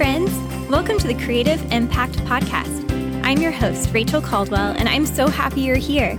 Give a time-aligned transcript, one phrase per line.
[0.00, 0.30] friends.
[0.70, 2.90] Welcome to the Creative Impact Podcast.
[3.22, 6.18] I'm your host, Rachel Caldwell, and I'm so happy you're here.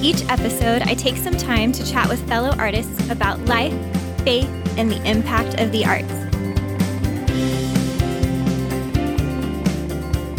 [0.00, 3.74] Each episode, I take some time to chat with fellow artists about life,
[4.24, 4.48] faith,
[4.78, 6.08] and the impact of the arts.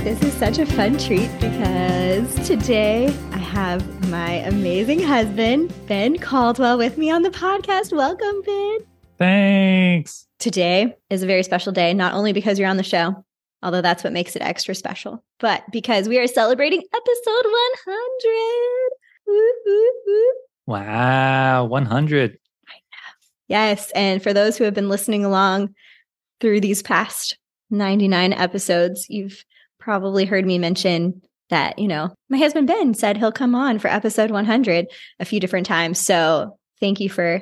[0.03, 6.79] This is such a fun treat because today I have my amazing husband, Ben Caldwell,
[6.79, 7.95] with me on the podcast.
[7.95, 8.79] Welcome, Ben.
[9.19, 10.26] Thanks.
[10.47, 13.25] Today is a very special day, not only because you're on the show,
[13.61, 18.89] although that's what makes it extra special, but because we are celebrating episode 100.
[19.27, 20.33] Woo, woo, woo.
[20.65, 22.39] Wow, 100.
[23.49, 23.91] Yes.
[23.91, 25.75] And for those who have been listening along
[26.39, 27.37] through these past
[27.69, 29.43] 99 episodes, you've
[29.81, 33.89] probably heard me mention that, you know, my husband Ben said he'll come on for
[33.89, 34.87] episode 100
[35.19, 35.99] a few different times.
[35.99, 37.41] So thank you for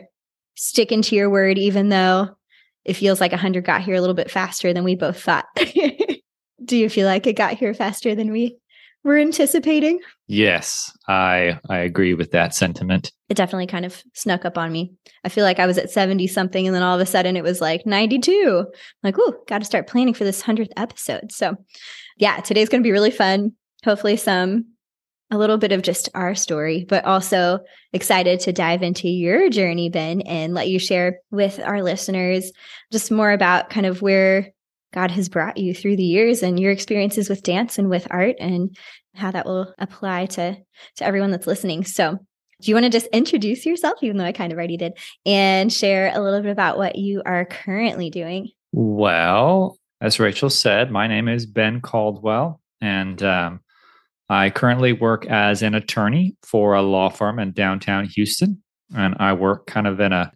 [0.56, 2.36] sticking to your word, even though
[2.85, 5.45] it feels like 100 got here a little bit faster than we both thought.
[6.66, 8.58] Do you feel like it got here faster than we
[9.03, 10.00] were anticipating?
[10.27, 13.11] Yes, I I agree with that sentiment.
[13.30, 14.94] It definitely kind of snuck up on me.
[15.23, 17.44] I feel like I was at 70 something and then all of a sudden it
[17.44, 18.59] was like 92.
[18.59, 18.66] I'm
[19.03, 21.31] like, oh, got to start planning for this 100th episode.
[21.31, 21.55] So,
[22.17, 23.52] yeah, today's going to be really fun.
[23.83, 24.66] Hopefully, some
[25.31, 27.59] a little bit of just our story, but also
[27.94, 32.52] excited to dive into your journey, Ben, and let you share with our listeners
[32.92, 34.52] just more about kind of where
[34.94, 38.36] God has brought you through the years and your experiences with dance and with art
[38.40, 38.78] and
[39.14, 40.58] how that will apply to
[40.98, 41.84] to everyone that's listening.
[41.84, 42.17] So,
[42.62, 44.94] do you want to just introduce yourself, even though I kind of already did,
[45.26, 48.52] and share a little bit about what you are currently doing?
[48.72, 53.60] Well, as Rachel said, my name is Ben Caldwell, and um,
[54.30, 58.62] I currently work as an attorney for a law firm in downtown Houston,
[58.95, 60.32] and I work kind of in a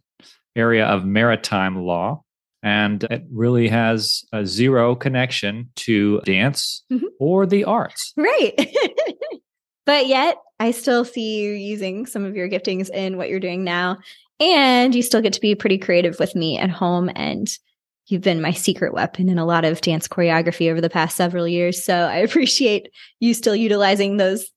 [0.55, 2.23] area of maritime law.
[2.61, 7.03] And it really has a zero connection to dance Mhm.
[7.19, 8.13] or the arts.
[8.17, 8.53] Right.
[9.85, 13.63] but yet, I still see you using some of your giftings in what you're doing
[13.63, 13.97] now.
[14.41, 17.09] And you still get to be pretty creative with me at home.
[17.15, 17.49] And
[18.09, 21.47] you've been my secret weapon in a lot of dance choreography over the past several
[21.47, 21.83] years.
[21.83, 22.89] So I appreciate
[23.19, 24.49] you still utilizing those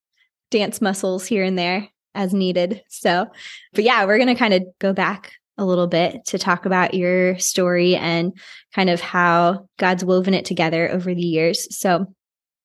[0.50, 2.82] dance muscles here and there as needed.
[2.88, 3.26] So,
[3.72, 6.94] but yeah, we're going to kind of go back a little bit to talk about
[6.94, 8.32] your story and
[8.74, 11.76] kind of how God's woven it together over the years.
[11.76, 12.06] So,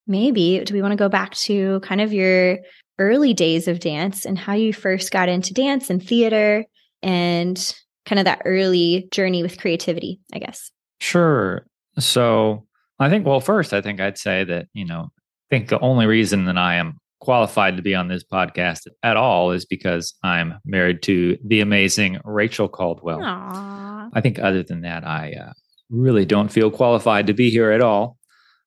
[0.09, 2.59] maybe do we want to go back to kind of your
[2.97, 6.66] early days of dance and how you first got into dance and theater
[7.03, 10.72] and kind of that early journey with creativity, I guess.
[11.00, 11.66] Sure.
[12.00, 12.66] So
[13.00, 16.06] I think, well, first, I think I'd say that, you know, I think the only
[16.06, 20.56] reason that I am qualified to be on this podcast at all is because I'm
[20.66, 23.19] married to the amazing Rachel Caldwell.
[23.19, 24.09] Aww.
[24.13, 25.53] I think other than that, I uh,
[25.90, 28.18] really don't feel qualified to be here at all.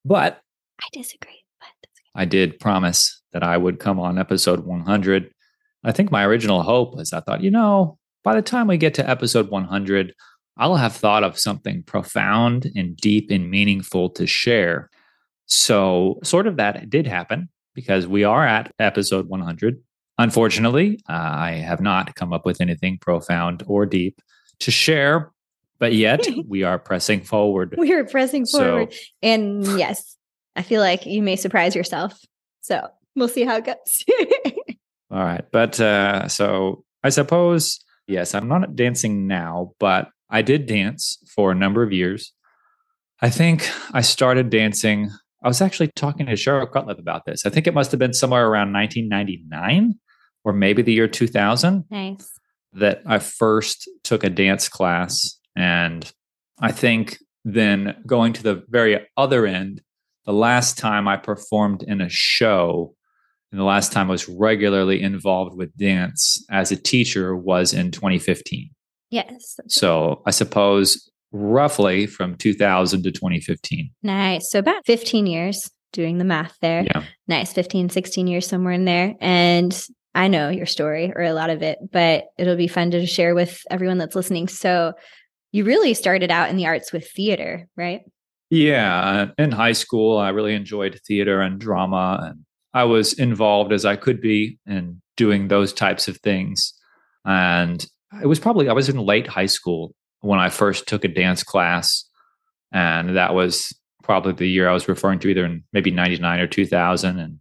[0.04, 0.40] But
[0.80, 5.30] I disagree, but that's I did promise that I would come on episode 100.
[5.84, 8.94] I think my original hope was I thought, you know, by the time we get
[8.94, 10.14] to episode 100,
[10.60, 14.90] I'll have thought of something profound and deep and meaningful to share.
[15.46, 19.82] So, sort of that did happen because we are at episode 100.
[20.18, 24.20] Unfortunately, uh, I have not come up with anything profound or deep
[24.60, 25.32] to share,
[25.78, 27.74] but yet we are pressing forward.
[27.78, 28.94] we are pressing So- forward.
[29.22, 30.16] and yes,
[30.56, 32.12] I feel like you may surprise yourself.
[32.60, 34.04] So we'll see how it goes.
[35.10, 35.44] All right.
[35.50, 41.50] But uh, so I suppose, yes, I'm not dancing now, but I did dance for
[41.50, 42.32] a number of years.
[43.20, 45.10] I think I started dancing.
[45.42, 47.44] I was actually talking to Cheryl Cutlip about this.
[47.44, 49.94] I think it must have been somewhere around 1999
[50.44, 52.30] or maybe the year 2000 nice.
[52.72, 55.38] that I first took a dance class.
[55.56, 56.10] And
[56.60, 59.82] I think then going to the very other end,
[60.24, 62.94] the last time I performed in a show
[63.50, 67.90] and the last time I was regularly involved with dance as a teacher was in
[67.90, 68.70] 2015.
[69.10, 69.58] Yes.
[69.68, 73.90] So I suppose roughly from 2000 to 2015.
[74.02, 74.50] Nice.
[74.50, 76.82] So about 15 years doing the math there.
[76.82, 77.04] Yeah.
[77.28, 77.52] Nice.
[77.52, 79.14] 15, 16 years somewhere in there.
[79.20, 79.78] And
[80.14, 83.34] I know your story or a lot of it, but it'll be fun to share
[83.34, 84.48] with everyone that's listening.
[84.48, 84.94] So
[85.52, 88.02] you really started out in the arts with theater, right?
[88.50, 93.72] Yeah, uh, in high school, I really enjoyed theater and drama, and I was involved
[93.72, 96.74] as I could be in doing those types of things.
[97.24, 97.84] And
[98.22, 101.42] it was probably I was in late high school when I first took a dance
[101.42, 102.04] class,
[102.72, 106.46] and that was probably the year I was referring to, either in maybe '99 or
[106.46, 107.18] 2000.
[107.18, 107.40] And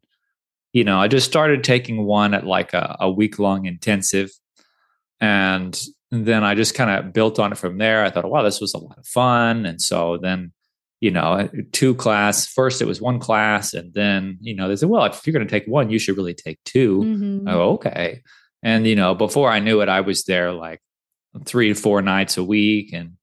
[0.74, 4.30] you know, I just started taking one at like a, a week long intensive,
[5.20, 5.80] and
[6.12, 8.04] then I just kind of built on it from there.
[8.04, 10.52] I thought, wow, this was a lot of fun, and so then
[11.02, 12.46] you know, two class.
[12.46, 15.48] First, it was one class, and then you know they said, well, if you're going
[15.48, 17.44] to take one, you should really take 2 Mhm.
[17.48, 18.22] Oh, okay.
[18.64, 20.82] And you know, before I knew it, I was there like
[21.46, 23.14] three to four nights a week, and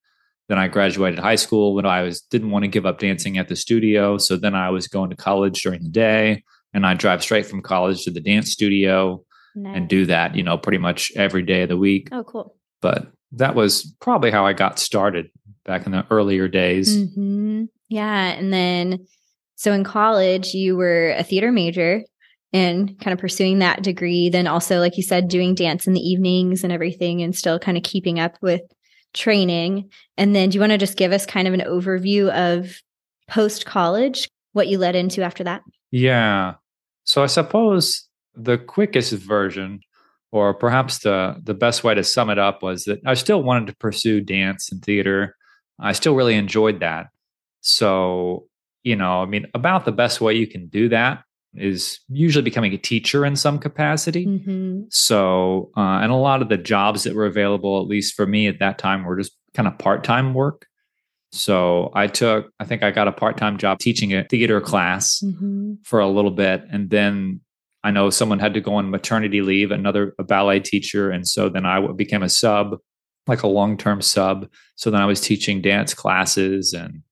[0.49, 3.49] then I graduated high school when I was didn't want to give up dancing at
[3.49, 4.17] the studio.
[4.19, 6.43] So then I was going to college during the day,
[6.73, 9.23] and I drive straight from college to the dance studio
[9.55, 9.77] Nice.
[9.77, 12.09] and do that, you know, pretty much every day of the week.
[12.13, 12.55] Oh, cool.
[12.83, 15.31] But that was probably how I got started
[15.65, 16.95] back in the earlier days.
[17.15, 18.33] hmm Yeah.
[18.33, 19.07] And then,
[19.57, 22.03] so in college, you were a theater major
[22.57, 24.31] and kind of pursuing that degree.
[24.31, 27.77] Then also, like you said, doing dance in the evenings and everything, and still kind
[27.77, 28.63] of keeping up with
[29.13, 29.91] training.
[30.17, 32.81] And then, do you want to just give us kind of an overview of
[33.29, 35.61] post college, what you led into after that?
[35.91, 36.55] Yeah.
[37.05, 39.81] So I suppose the quickest version,
[40.33, 43.67] or perhaps the the best way to sum it up, was that I still wanted
[43.67, 45.37] to pursue dance and theater.
[45.79, 47.09] I still really enjoyed that.
[47.61, 48.47] So,
[48.83, 51.23] you know, I mean, about the best way you can do that
[51.59, 54.27] is usually becoming a teacher in some capacity.
[54.27, 54.83] Mm-hmm.
[54.91, 58.47] So, uh, and a lot of the jobs that were available, at least for me
[58.47, 60.67] at that time, were just kind of part time work.
[61.33, 65.21] So I took, I think I got a part time job teaching a theater class
[65.25, 65.75] Mm-hmm.
[65.85, 66.65] for a little bit.
[66.71, 67.41] And then
[67.83, 71.11] I know someone had to go on maternity leave, another a ballet teacher.
[71.11, 72.79] And so then I became a sub,
[73.27, 74.49] like a long term sub.
[74.77, 76.73] So then I was teaching dance classes.
[76.73, 77.03] And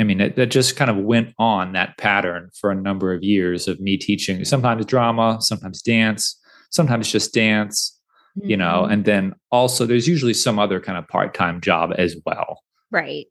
[0.00, 3.22] I mean, it, it just kind of went on that pattern for a number of
[3.22, 6.38] years of me teaching sometimes drama, sometimes dance,
[6.70, 7.98] sometimes just dance,
[8.36, 8.92] you know, Mm-hmm.
[8.92, 12.62] and then also there's usually some other kind of part time job as well.
[12.90, 13.26] Right.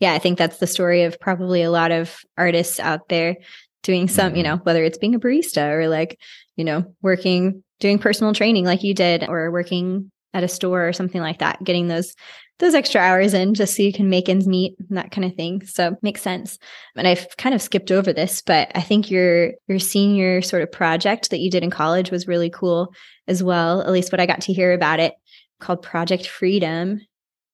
[0.00, 3.36] Yeah, I think that's the story of probably a lot of artists out there
[3.82, 4.46] doing some, you Mhm.
[4.46, 6.18] know, whether it's being a barista or like,
[6.56, 10.92] you know, working, doing personal training like you did, or working at a store or
[10.92, 12.14] something like that, getting those
[12.62, 15.34] those extra hours in just so you can make ends meet and that kind of
[15.34, 15.66] thing.
[15.66, 16.58] So makes sense.
[16.96, 20.70] And I've kind of skipped over this, but I think your your senior sort of
[20.70, 22.94] project that you did in college was really cool
[23.26, 23.82] as well.
[23.82, 25.14] At least what I got to hear about it
[25.60, 27.00] called Project Freedom.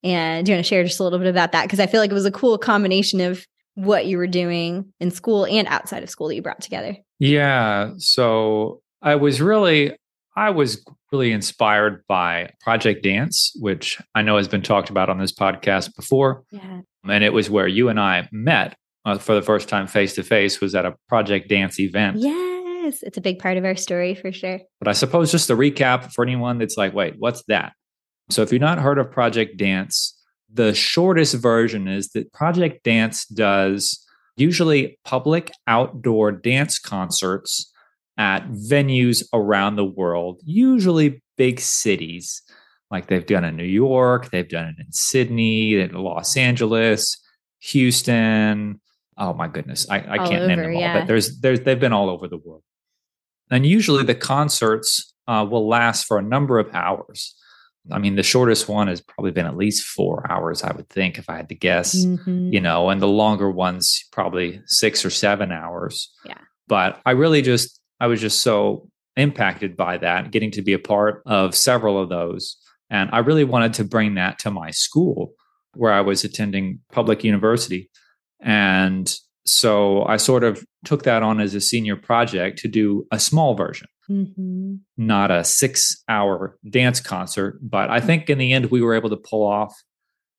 [0.03, 1.63] And do you want to share just a little bit about that?
[1.63, 5.09] Because I feel like it was a cool combination of what you were doing in
[5.09, 6.95] school and outside of school that you brought together.
[7.17, 7.93] Yeah.
[7.97, 9.95] So I was really,
[10.39, 15.19] I was really inspired by Project Dance, which I know has been talked about on
[15.19, 16.45] this podcast before.
[16.49, 16.79] Yeah.
[17.03, 20.23] And it was where you and I met uh, for the first time face to
[20.23, 22.19] face was at a Project Dance event.
[22.19, 23.03] Yes.
[23.03, 24.61] It's a big part of our story for sure.
[24.79, 27.73] But I suppose just to recap for anyone that's like, wait, what's that?
[28.29, 30.17] So if you've not heard of Project Dance,
[30.49, 34.05] the shortest version is that Project Dance does
[34.37, 37.69] usually public outdoor dance concerts
[38.19, 42.43] at venues around the world, usually big cities.
[42.91, 47.17] Like they've done in New York, they've done it in Sydney, in Los Angeles,
[47.59, 48.79] Houston.
[49.17, 50.99] Oh my goodness, I, I can't name them all, yeah.
[50.99, 52.63] but there's there's they've been all over the world.
[53.51, 57.35] And usually the concerts uh, will last for a number of hours.
[57.91, 61.17] I mean, the shortest one has probably been at least four hours, I would think,
[61.17, 62.53] if I had to guess Mhm.
[62.53, 66.11] you know, and the longer ones probably six or seven hours.
[66.25, 66.37] Yeah.
[66.67, 70.79] But I really just, I was just so impacted by that, getting to be a
[70.79, 72.57] part of several of those.
[72.89, 75.33] And I really wanted to bring that to my school
[75.75, 77.89] where I was attending public university.
[78.39, 79.13] And
[79.45, 83.55] so I sort of took that on as a senior project to do a small
[83.55, 84.79] version Mhm.
[84.97, 87.59] not a six hour dance concert.
[87.61, 89.73] But I think in the end, we were able to pull off,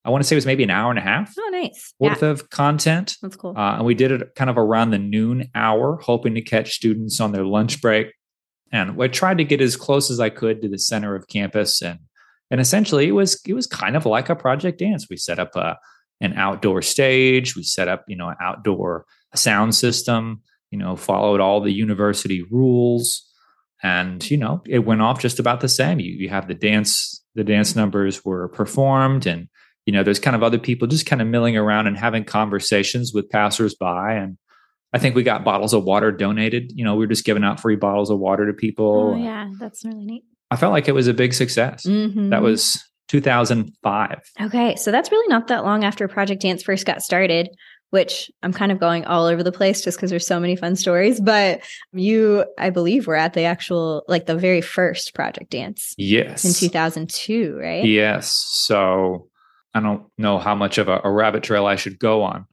[0.04, 1.92] I want to say it was maybe an hour and a half Oh, nice.
[2.00, 2.11] Yeah.
[2.11, 3.16] worth of content.
[3.21, 3.54] That's cool.
[3.57, 7.21] Uh, and we did it kind of around the noon hour, hoping to catch students
[7.21, 8.12] on their lunch break.
[8.73, 11.83] And I tried to get as close as I could to the center of campus.
[11.83, 11.99] And
[12.50, 15.07] and essentially it was it was kind of like a project dance.
[15.11, 15.76] We set up a
[16.23, 21.40] an outdoor stage, we set up, you know, an outdoor sound system, you know, followed
[21.40, 23.26] all the university rules.
[23.83, 25.99] And, you know, it went off just about the same.
[26.00, 29.49] You you have the dance, the dance numbers were performed and
[29.91, 33.13] you know, there's kind of other people just kind of milling around and having conversations
[33.13, 33.85] with passersby.
[33.85, 34.39] And
[34.93, 36.71] I think we got bottles of water donated.
[36.77, 39.15] You know, we were just giving out free bottles of water to people.
[39.17, 39.49] oh, yeah.
[39.59, 40.23] That's really neat.
[40.53, 41.85] I felt like it was a big success.
[41.85, 42.31] Mhm.
[42.31, 44.21] That was 2005.
[44.43, 47.49] Okay, so that's really not that long after Project Dance first got started,
[47.91, 50.77] which I'm kind of going all over the place just because there's so many fun
[50.77, 51.21] stories.
[51.21, 56.45] But you, I believe, were at the actual, like the very first Project Dance Yes.
[56.45, 57.85] in 2002, right?
[57.85, 58.33] Yes.
[58.53, 59.27] So
[59.75, 62.47] I don't know how much of a, a rabbit trail I should go on,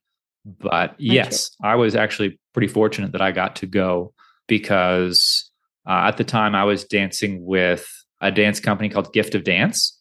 [0.45, 4.13] but yes, I was actually pretty fortunate that I got to go
[4.47, 5.51] because
[5.88, 7.88] uh, at the time I was dancing with
[8.21, 9.93] a dance company called Gift of Dance.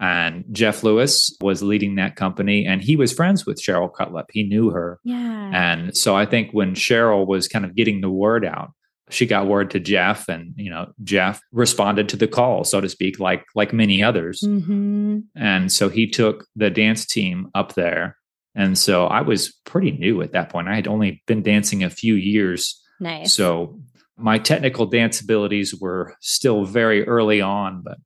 [0.00, 4.26] And Jeff Lewis was leading that company and he was friends with Cheryl Cutlip.
[4.30, 5.00] He knew her.
[5.02, 5.50] Yeah.
[5.52, 8.70] And so I think when Cheryl was kind of getting the word out,
[9.10, 12.88] she got word to Jeff and you know Jeff responded to the call so to
[12.88, 14.42] speak like like many others.
[14.44, 15.20] Mm-hmm.
[15.36, 18.16] And so he took the dance team up there.
[18.54, 20.68] And so I was pretty new at that point.
[20.68, 22.80] I had only been dancing a few years.
[22.98, 23.34] Nice.
[23.34, 23.80] So
[24.16, 27.98] my technical dance abilities were still very early on, but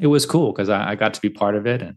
[0.00, 1.96] it was cool because I, I, got to be part of it and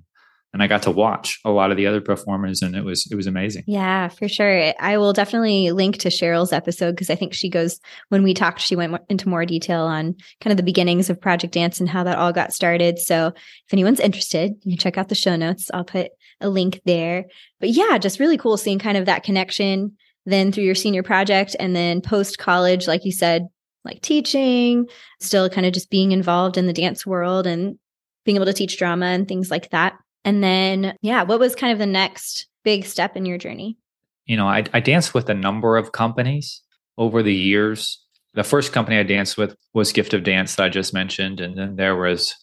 [0.56, 3.16] and I got to watch a lot of the other performers and it was it
[3.16, 3.66] was amazing.
[3.68, 4.74] Yeah, for sure.
[4.80, 8.62] I will definitely link to Cheryl's episode because I think she goes when we talked
[8.62, 12.06] she went into more detail on kind of the beginnings of Project Dance and how
[12.06, 13.00] that all got started.
[13.00, 15.70] So if anyone's interested, you can check out the show notes.
[15.74, 17.26] I'll put a link there.
[17.60, 21.58] But yeah, just really cool seeing kind of that connection then through your senior project
[21.60, 23.50] and then post college like you said
[23.84, 24.88] like teaching,
[25.20, 27.78] still kind of just being involved in the dance world and
[28.24, 29.98] being able to teach drama and things like that.
[30.26, 33.78] And then, yeah, what was kind of the next big step in your journey?
[34.26, 36.64] You know, I, I danced with a number of companies
[36.98, 38.04] over the years.
[38.34, 41.40] The first company I danced with was Gift of Dance that I just mentioned.
[41.40, 42.36] And then there was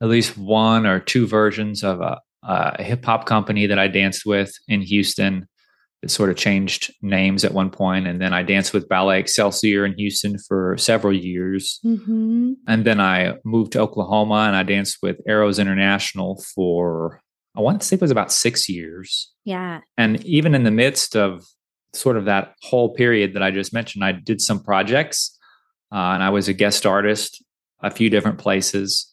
[0.00, 4.24] at least one or two versions of a, a hip hop company that I danced
[4.24, 5.46] with in Houston
[6.02, 9.84] it sort of changed names at one point and then i danced with ballet excelsior
[9.84, 11.80] in houston for several years.
[11.84, 12.52] Mm-hmm.
[12.66, 17.20] and then i moved to oklahoma and i danced with arrows international for
[17.56, 19.30] i want to say it was about six years.
[19.44, 19.80] Yeah.
[19.98, 21.44] And even in the midst of
[21.94, 25.38] sort of that whole period that i just mentioned i did some projects.
[25.92, 27.42] Uh, and i was a guest artist
[27.82, 29.08] a few different places.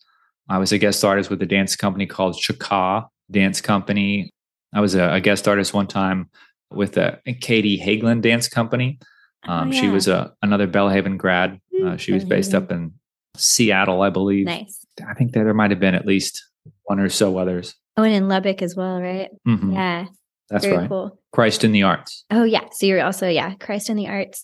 [0.47, 4.31] I was a guest artist with a dance company called Chaka dance company.
[4.73, 6.29] I was a, a guest artist one time
[6.71, 8.99] with a Katie Hagelin Dance Company.
[9.47, 9.81] Oh, Um, oh, yeah.
[9.81, 11.59] She was a another Belhaven grad.
[11.83, 12.93] Uh, she was based up in
[13.37, 14.45] Seattle, I believe.
[14.45, 16.43] nice I think that there might have been at least
[16.83, 17.73] one or so others.
[17.95, 20.05] oh and in lubbock as well right Mhm, yeah
[20.49, 20.89] That's very right.
[20.89, 22.25] cool Christ in the Arts.
[22.31, 24.43] oh yeah so you're also yeah christ in the arts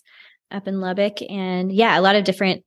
[0.50, 2.64] up in lubbock and yeah a lot of different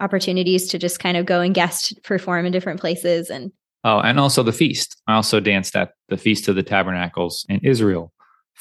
[0.00, 3.52] opportunities to just kind of go and guest perform in different places and
[3.84, 4.96] Oh, and also the feast.
[5.08, 8.12] I also danced at the Feast of the Tabernacles in Israel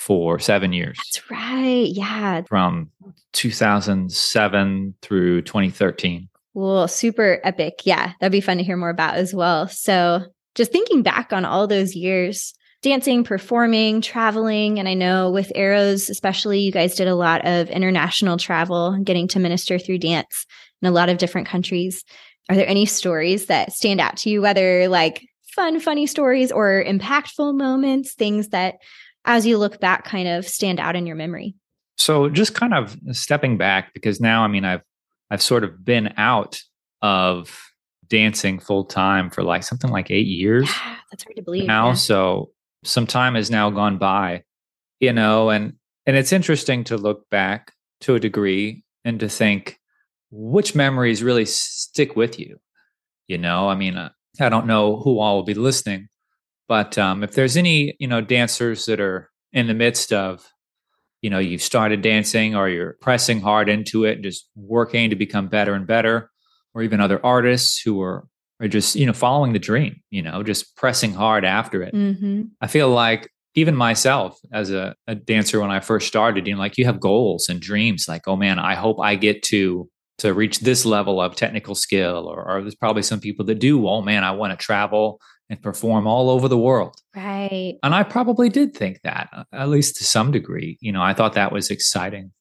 [0.01, 2.89] for seven years, that's right yeah from
[3.33, 6.27] 2007 through 2013.
[6.53, 7.81] Well, super epic.
[7.85, 9.67] Yeah, that'd be fun to hear more about as well.
[9.67, 15.51] So, just thinking back on all those years, dancing, performing, traveling, and I know with
[15.55, 20.45] Arrows, especially, you guys did a lot of international travel, getting to minister through dance
[20.81, 22.03] in a lot of different countries.
[22.49, 25.21] Are there any stories that stand out to you, whether like
[25.55, 28.75] fun, funny stories or impactful moments, things that
[29.25, 31.55] as you look back kind of stand out in your memory?
[31.97, 34.81] So just kind of stepping back because now I mean I've
[35.29, 36.61] I've sort of been out
[37.01, 37.61] of
[38.07, 41.65] dancing full time for like something like 8 years Yeah, that's hard to believe.
[41.65, 41.93] now yeah.
[41.93, 42.51] so
[42.83, 44.43] some time has now gone by
[44.99, 45.73] you know and
[46.05, 49.79] and it's interesting to look back to a degree and to think
[50.29, 52.57] which memories really stick with you
[53.27, 54.09] you know i mean uh,
[54.41, 56.09] i don't know who all will be listening
[56.71, 60.47] but um, if there's any you know dancers that are in the midst of
[61.21, 65.47] you know you've started dancing or you're pressing hard into it just working to become
[65.49, 66.29] better and better
[66.73, 68.25] or even other artists who are
[68.61, 72.49] are just you know following the dream you know just pressing hard after it Mhm.
[72.61, 76.59] i feel like even myself as a, a dancer when i first started you know
[76.65, 80.33] like you have goals and dreams like oh man i hope i get to to
[80.33, 84.01] reach this level of technical skill or, or there's probably some people that do oh
[84.01, 85.19] man i want to travel
[85.51, 87.77] and perform all over the world Right.
[87.83, 90.77] and I probably did think that, uh, at least to some degree.
[90.81, 92.31] You know, I thought that was exciting.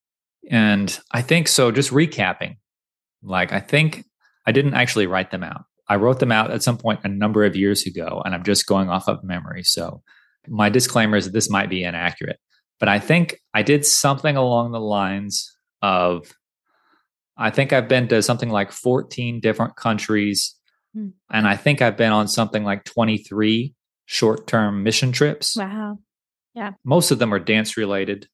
[0.50, 2.56] And I think so, just recapping,
[3.22, 4.04] like, I think
[4.46, 5.64] I didn't actually write them out.
[5.88, 8.66] I wrote them out at some point a number of years ago, and I'm just
[8.66, 9.64] going off of memory.
[9.64, 10.02] So
[10.48, 12.38] my disclaimer is that this might be inaccurate,
[12.78, 15.52] but I think I did something along the lines
[15.82, 16.32] of
[17.36, 20.54] I think I've been to something like 14 different countries.
[20.94, 21.08] Hmm.
[21.30, 23.74] And I think I've been on something like 23
[24.06, 25.56] short term mission trips.
[25.56, 25.98] Wow.
[26.54, 26.72] Yeah.
[26.84, 28.26] Most of them are dance related.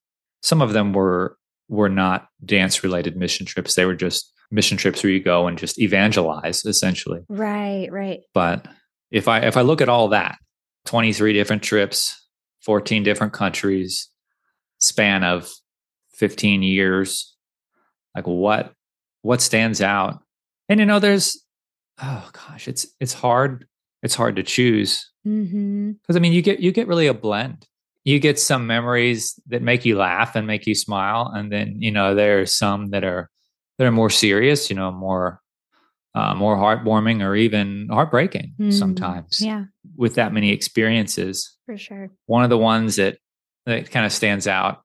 [0.42, 1.36] Some of them were
[1.68, 3.75] were not dance related mission trips.
[3.75, 7.20] They were just mission trips where you go and just evangelize essentially.
[7.28, 7.88] Right.
[7.90, 8.20] Right.
[8.32, 8.66] But
[9.10, 10.38] if I if I look at all that,
[10.86, 12.26] 23 different trips,
[12.62, 14.08] 14 different countries,
[14.78, 15.50] span of
[16.14, 17.36] 15 years,
[18.14, 18.72] like what
[19.22, 20.20] what stands out?
[20.68, 21.36] And you know there's
[22.03, 23.67] oh gosh, it's it's hard
[24.03, 25.93] it's hard to choose Mm-hmm.
[25.93, 27.67] because I mean you get you get really a blend.
[28.05, 31.91] You get some memories that make you laugh and make you smile, and then you
[31.91, 33.29] know there are some that are
[33.79, 34.71] that are more serious.
[34.71, 35.41] You know, more
[36.15, 39.65] uh, more heartwarming or even heartbreaking Mm, sometimes Yeah,
[39.97, 41.57] with that many experiences.
[41.67, 42.11] for sure.
[42.26, 43.19] One of the ones that
[43.67, 44.83] that kind of stands out.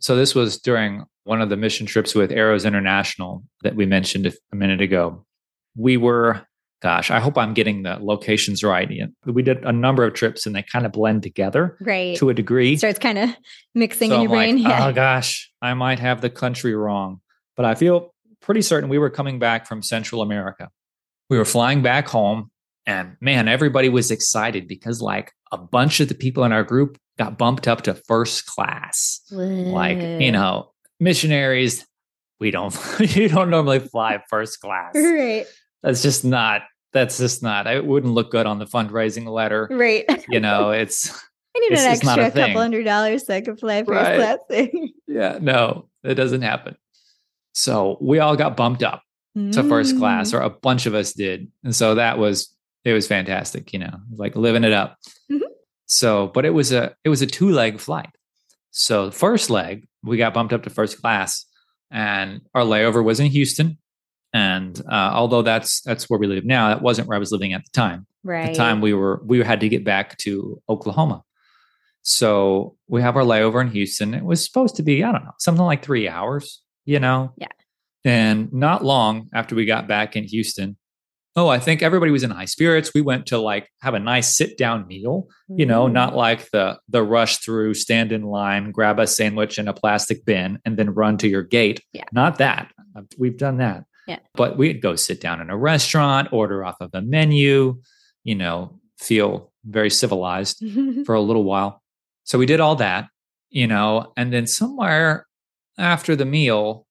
[0.00, 4.26] So this was during one of the mission trips with Arrows International that we mentioned
[4.52, 5.24] a minute ago.
[5.76, 6.46] We were,
[6.82, 8.90] gosh, I hope I'm getting the locations right.
[9.24, 12.16] We did a number of trips and they kind of blend together Right.
[12.18, 12.76] to a degree.
[12.76, 13.30] Starts kind of
[13.74, 14.58] mixing So in I'm your like, brain.
[14.58, 14.86] yeah.
[14.88, 17.20] oh gosh, I might have the country wrong.
[17.56, 20.68] But I feel pretty certain we were coming back from Central America.
[21.30, 22.50] We were flying back home,
[22.86, 26.98] and man, everybody was excited because like a bunch of the people in our group
[27.18, 29.20] got bumped up to first class.
[29.30, 31.86] Like, you know, missionaries,
[32.38, 32.76] we don't
[33.16, 34.94] you don't normally fly first class.
[34.94, 35.46] Right.
[35.82, 39.68] That's just not that's just not it wouldn't look good on the fundraising letter.
[39.70, 40.04] Right.
[40.28, 41.10] You know, it's
[41.56, 44.16] I need It's- an extra couple hundred dollars so I could fly first Right.
[44.16, 44.38] class.
[44.48, 44.92] thing.
[45.06, 46.76] yeah, no, it doesn't happen.
[47.52, 49.02] So we all got bumped up
[49.52, 50.34] to first class, Mm.
[50.34, 51.50] or a bunch of us did.
[51.62, 52.54] And so that was
[52.84, 54.96] it was fantastic, you know, like living it up.
[55.30, 55.40] Mhm.
[55.86, 58.08] So, but it was a it was a two leg flight.
[58.70, 61.44] So first leg, we got bumped up to first class,
[61.90, 63.78] and our layover was in Houston.
[64.36, 67.52] And uh, although that's that's where we live now, that wasn't where I was living
[67.54, 68.06] at the time.
[68.22, 68.44] right.
[68.46, 71.22] At the time we were we had to get back to Oklahoma.
[72.02, 74.14] So we have our layover in Houston.
[74.14, 77.32] It was supposed to be, I don't know, something like three hours, you know?
[77.36, 77.48] Yeah.
[78.04, 80.76] And not long after we got back in Houston,
[81.34, 82.92] oh, I think everybody was in high spirits.
[82.94, 85.92] We went to like have a nice sit down meal, you know, Mm.
[85.92, 90.24] not like the the rush through, stand in line, grab a sandwich in a plastic
[90.24, 91.80] bin, and then run to your gate.
[91.92, 92.04] Yeah.
[92.12, 92.70] Not that.
[93.18, 93.84] We've done that.
[94.06, 94.18] Yeah.
[94.34, 97.80] But we'd go sit down in a restaurant, order off of a menu,
[98.24, 100.62] you know, feel very civilized
[101.06, 101.82] for a little while.
[102.24, 103.08] So we did all that,
[103.50, 105.26] you know, and then somewhere
[105.78, 106.86] after the meal,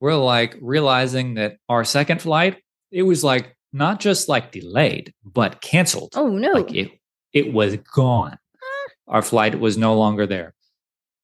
[0.00, 5.60] we're like realizing that our second flight, it was like not just like delayed, but
[5.60, 6.12] canceled.
[6.16, 6.52] oh no.
[6.52, 6.90] Like it
[7.32, 8.36] it was gone.
[8.62, 9.14] Ah.
[9.14, 10.54] Our flight was no longer there.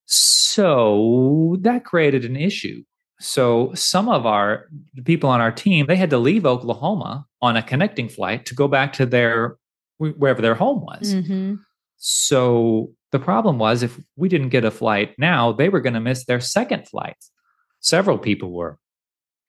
[0.05, 2.85] So that created an issue.
[3.19, 7.57] So some of our the people on our team, they had to leave Oklahoma on
[7.57, 9.57] a connecting flight to go back to their
[9.99, 11.15] wherever their home was.
[11.15, 11.59] Mhm.
[11.97, 16.01] So the problem was if we didn't get a flight now, they were going to
[16.01, 17.17] miss their second flight.
[17.81, 18.79] Several people were.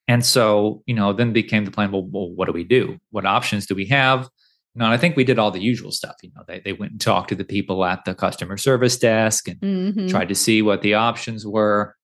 [0.07, 2.97] And so, you know, then became the plan, well, well what do we do?
[3.11, 4.29] What options do we have?
[4.73, 6.15] You know, and I think we did all the usual stuff.
[6.23, 9.49] You know, they, they went and talked to the people at the customer service desk
[9.49, 10.09] and Mhm.
[10.09, 11.96] tried to see what the options were.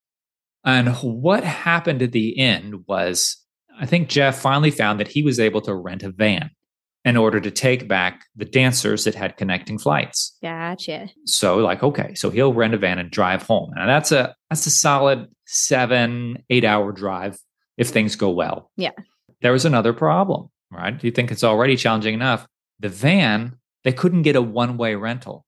[0.66, 3.38] And what happened at the end was
[3.80, 6.52] I think Jeff finally found that he was able to rent a van
[7.06, 10.38] in order to take back the dancers that had connecting flights.
[10.42, 11.10] Gotcha.
[11.26, 13.72] So like, okay, so he'll rent a van and drive home.
[13.76, 17.38] And that's a that's a solid seven, eight hour drive
[17.78, 18.72] if things go well.
[18.78, 18.92] Yeah.
[19.42, 20.98] There was another problem, right?
[20.98, 22.48] Do you think it's already challenging enough?
[22.80, 25.46] The van, they couldn't get a one-way rental.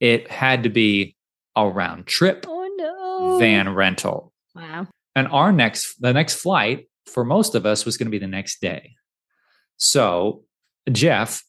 [0.00, 1.16] It had to be
[1.56, 3.38] a round trip Oh no.
[3.38, 4.32] van rental.
[4.54, 4.86] Wow.
[5.16, 8.26] And our next the next flight for most of us was going to be the
[8.26, 8.92] next day.
[9.76, 10.44] So
[10.90, 11.42] Jeff,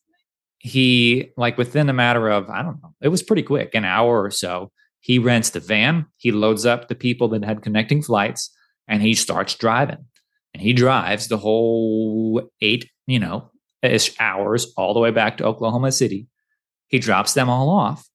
[0.59, 4.23] he like within a matter of, I don't know, it was pretty quick, an hour
[4.23, 8.49] or so, he rents the van, he loads up the people that had connecting flights,
[8.87, 10.05] and he starts driving.
[10.53, 13.51] And he drives the whole eight, you know,
[13.83, 16.27] ish hours all the way back to Oklahoma City.
[16.87, 18.07] He drops them all off.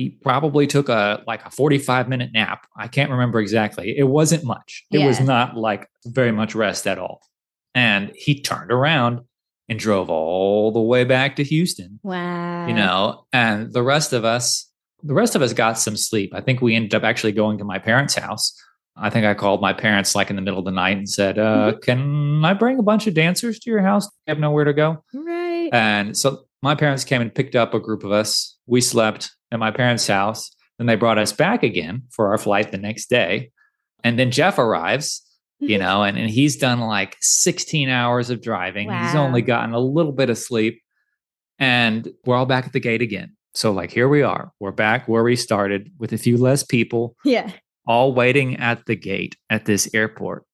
[0.00, 2.66] He probably took a like a 45 minute nap.
[2.74, 3.94] I can't remember exactly.
[3.98, 4.84] It wasn't much.
[4.90, 7.20] It was not like very much rest at all.
[7.74, 9.20] And he turned around
[9.68, 12.66] and drove all the way back to Houston, Wow.
[12.66, 14.70] you know, and the rest of us,
[15.02, 16.32] the rest of us got some sleep.
[16.34, 18.54] I think we ended up actually going to my parents' house.
[18.96, 21.38] I think I called my parents like in the middle of the night and said,
[21.38, 24.06] uh, Can I bring a bunch of dancers to your house?
[24.26, 25.04] I have nowhere to go.
[25.14, 25.68] Right.
[25.72, 28.56] And so my parents came and picked up a group of us.
[28.66, 30.50] We slept at my parents' house.
[30.78, 33.50] Then they brought us back again for our flight the next day.
[34.02, 35.22] And then Jeff arrives,
[35.58, 35.82] you mm-hmm.
[35.82, 38.90] know, and, and he's done like 16 hours of driving.
[38.90, 40.80] He's only gotten a little bit of sleep.
[41.58, 43.36] And we're all back at the gate again.
[43.52, 44.52] So, like, here we are.
[44.60, 47.50] We're back where we started with a few less people, yeah.
[47.86, 50.44] all waiting at the gate at this airport.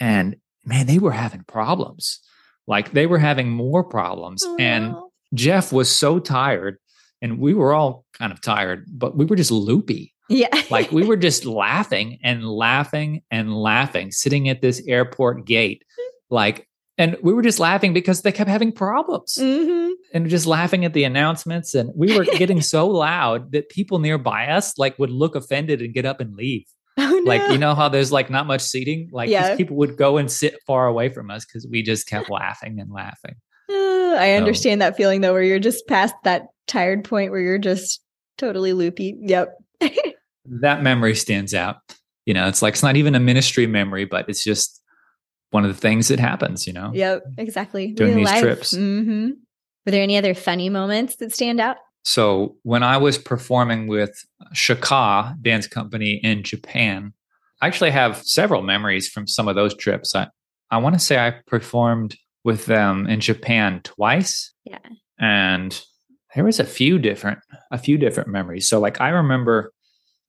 [0.00, 2.20] And man, they were having problems.
[2.66, 4.42] Like, they were having more problems.
[4.44, 4.94] Oh, and.
[5.34, 6.78] Jeff was so tired,
[7.22, 10.12] and we were all kind of tired, but we were just loopy.
[10.28, 10.48] yeah.
[10.70, 15.82] Like we were just laughing and laughing and laughing, sitting at this airport gate.
[16.30, 16.66] Like,
[16.98, 19.92] and we were just laughing because they kept having problems Mhm.
[20.14, 21.74] and just laughing at the announcements.
[21.74, 25.92] And we were getting so loud that people nearby us like would look offended and
[25.94, 26.66] get up and leave.
[26.98, 29.08] Oh, Like, you know how there's like not much seating?
[29.12, 29.56] Like, Yeah.
[29.56, 32.92] people would go and sit far away from us because we just kept laughing and
[32.92, 33.34] laughing.
[34.16, 38.00] I understand that feeling though, where you're just past that tired point where you're just
[38.38, 39.16] totally loopy.
[39.20, 39.56] Yep.
[40.46, 41.76] That memory stands out.
[42.26, 44.82] You know, it's like, it's not even a ministry memory, but it's just
[45.50, 46.90] one of the things that happens, you know?
[46.92, 47.22] Yep.
[47.38, 47.92] Exactly.
[47.92, 48.40] Doing Real these life.
[48.40, 48.74] trips.
[48.74, 49.28] hmm
[49.84, 51.76] Were there any other funny moments that stand out?
[52.04, 57.12] So when I was performing with Shaka Dance Company in Japan,
[57.60, 60.14] I actually have several memories from some of those trips.
[60.16, 60.28] I,
[60.70, 64.52] I want to say I performed with them in Japan twice.
[64.64, 64.78] Yeah.
[65.18, 65.80] And
[66.34, 67.38] there was a few different
[67.70, 68.68] a few different memories.
[68.68, 69.72] So like I remember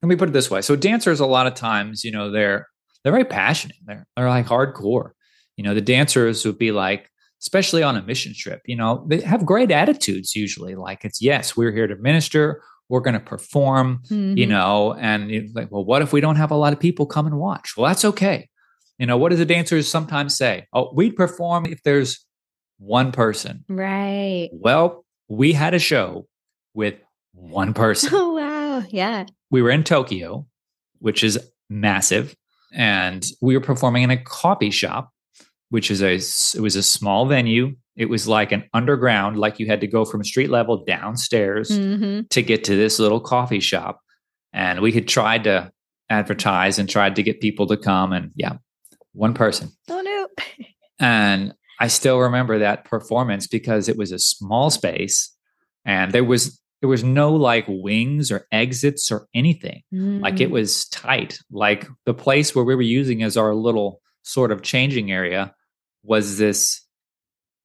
[0.02, 0.62] let me put it this way.
[0.62, 2.68] So dancers a lot of times, you know, they're
[3.04, 3.78] they're very passionate.
[3.86, 5.12] They're they're like hardcore.
[5.58, 7.08] You know, the dancers would be like
[7.42, 10.76] especially on a mission trip, you know, they have great attitudes usually.
[10.76, 14.48] Like it's yes, we're here to minister, we're going to perform, you Mhm.
[14.50, 17.40] know, and like, well, what if we don't have a lot of people come and
[17.40, 17.74] watch?
[17.76, 18.48] Well, that's okay.
[19.02, 20.68] You know, what do the dancers sometimes say?
[20.74, 22.24] Oh, we'd perform if there's
[22.78, 23.66] one person.
[23.68, 24.50] Right.
[24.54, 26.28] Well, we had a show
[26.76, 26.94] with
[27.34, 28.12] one person.
[28.14, 28.84] Oh wow.
[28.90, 29.26] Yeah.
[29.50, 30.46] we were in Tokyo,
[31.00, 32.36] which is massive,
[32.76, 35.10] and we were performing in a coffee shop,
[35.70, 36.14] which is a
[36.58, 37.76] it was a small venue.
[37.96, 42.22] It was like an underground, like you had to go from street level downstairs hmm
[42.30, 44.00] to get to this little coffee shop.
[44.54, 45.72] And we had tried to
[46.08, 48.58] advertise and tried to get people to come, and yeah,
[49.14, 49.72] one person.
[49.90, 50.28] Oh no.
[51.00, 55.36] And I still remember that performance because it was a small space
[55.86, 59.84] and there was there was no like wings or exits or anything.
[59.92, 60.54] Like it Mm.
[60.54, 61.38] was tight.
[61.52, 65.54] Like the place where we were using as our little sort of changing area
[66.04, 66.82] was this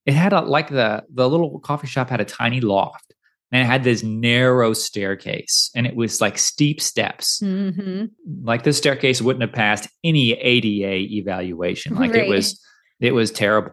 [0.05, 3.13] it had a like the the little coffee shop had a tiny loft
[3.51, 8.09] and it had this narrow staircase and it was like steep steps Mhm.
[8.43, 11.95] like this staircase wouldn't have passed any ADA evaluation.
[11.95, 12.59] Like it was,
[12.99, 13.71] it was terrible.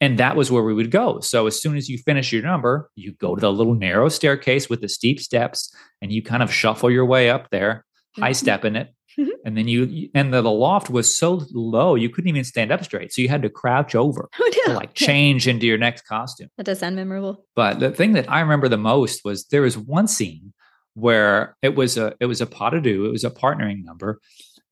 [0.00, 1.20] And that was where we would go.
[1.20, 4.68] So as soon as you finish your number, you go to the little narrow staircase
[4.68, 7.84] with the steep steps and you kind of shuffle your way up there,
[8.18, 8.36] high Mhm.
[8.36, 8.88] step in it.
[9.18, 9.28] Mhm.
[9.44, 12.84] And then you, and the, the loft was so low, you couldn't even stand up
[12.84, 13.12] straight.
[13.12, 16.48] So you had to crouch over Oh to like change into your next costume.
[16.58, 17.44] That does sound memorable.
[17.54, 20.52] But the thing that I remember the most was there was one scene
[20.94, 24.20] where it was a it was a pot of do, it was a partnering number,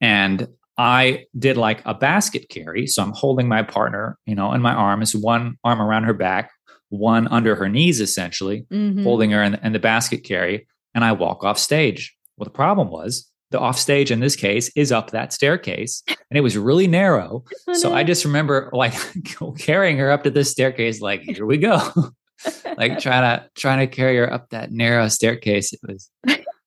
[0.00, 2.86] and I did like a basket carry.
[2.86, 6.50] So I'm holding my partner, you know, in my arms, one arm around her back,
[6.88, 9.04] one under her knees, essentially, Mhm.
[9.04, 12.14] holding her in in the basket carry, and I walk off stage.
[12.36, 16.36] Well, the problem was the off stage in this case is up that staircase, and
[16.36, 17.44] it was really narrow.
[17.68, 17.94] Oh, So no.
[17.94, 18.94] I just remember like
[19.58, 21.80] carrying her up to this staircase, like, here we go.
[22.76, 25.72] like trying to trying to carry her up that narrow staircase.
[25.72, 26.10] It was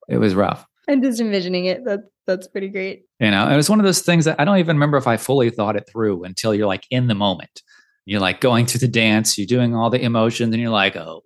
[0.07, 0.65] it was rough.
[0.89, 1.83] I'm just envisioning it.
[1.85, 3.03] That that's pretty great.
[3.19, 5.17] You know, it was one of those things that I don't even remember if I
[5.17, 7.61] fully thought it through until you're like in the moment.
[8.05, 11.23] You're like going through the dance, you're doing all the emotions, and you're like, oh,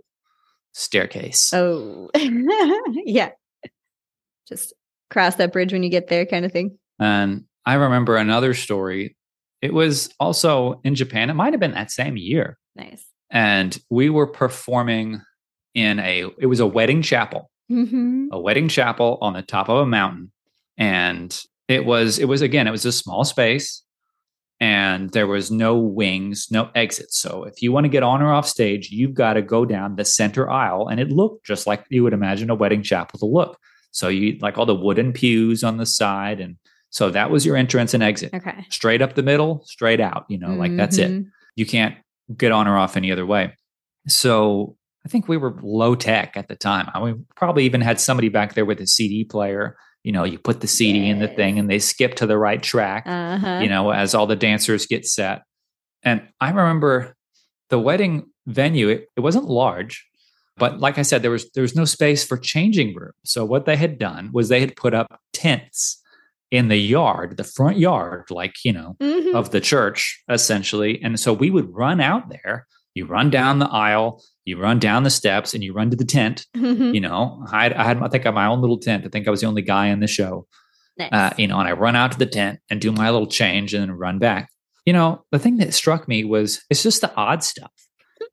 [0.74, 1.54] staircase.
[1.54, 3.30] Oh, yeah.
[4.48, 4.74] Just
[5.12, 6.78] cross that bridge when you get there, kind of thing.
[7.00, 9.15] And I remember another story.
[9.62, 11.30] It was also in Japan.
[11.30, 12.58] It might have been that same year.
[12.76, 13.06] Nice.
[13.30, 15.21] And we were performing
[15.74, 17.50] in a it was a wedding chapel.
[17.69, 20.32] hmm a wedding chapel on the top of a mountain
[20.78, 23.84] and it was it was again it was a small space
[24.60, 28.34] and there was no wings no exits so if you want to get on or
[28.34, 31.86] off stage you've got to go down the center aisle and it looked just like
[31.89, 33.58] you would imagine a wedding chapel to look
[33.92, 36.56] so you like all the wooden pews on the side and
[36.90, 38.66] so that was your entrance and exit Okay.
[38.70, 41.26] straight up the middle straight out you know like that's it Mhm.
[41.56, 41.96] you can't
[42.38, 43.54] get on or off any other way.
[44.08, 46.90] So I think we were low tech at the time.
[46.94, 49.76] I mean, probably even had somebody back there with a CD player.
[50.04, 52.62] You know, you put the CD in the thing and they skip to the right
[52.62, 53.60] track, Uh-huh.
[53.62, 55.42] you know, as all the dancers get set.
[56.04, 57.16] And I remember
[57.70, 60.06] the wedding venue, it, it wasn't large,
[60.58, 63.12] but like I said, there was there was no space for changing room.
[63.26, 66.02] So what they had done was they had put up tents
[66.52, 69.34] in the yard, the front yard, like, you know, Mhm.
[69.34, 73.70] of the church essentially and so we would run out there you run down the
[73.70, 76.94] aisle you run down the steps and you run to the tent Mhm.
[76.94, 79.10] you know i had, I, had i think i had my own little tent i
[79.10, 80.46] think i was the only guy in the show
[81.00, 81.10] nice.
[81.14, 83.74] uh, you know and i run out to the tent and do my little change
[83.74, 84.50] and then run back
[84.86, 87.72] you know the thing that struck me was it's just the odd stuff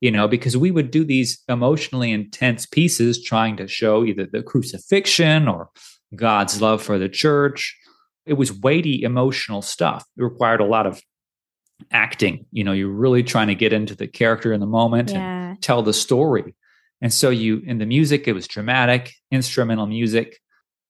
[0.01, 4.43] you know because we would do these emotionally intense pieces trying to show either the
[4.43, 5.69] crucifixion or
[6.15, 7.77] god's love for the church.
[8.25, 10.05] It was weighty emotional stuff.
[10.15, 11.01] It required a lot of
[11.91, 12.45] acting.
[12.51, 15.81] You know you're really trying to get into the character in the moment and tell
[15.83, 16.55] the story.
[17.01, 20.39] And so you in the music it was dramatic instrumental music.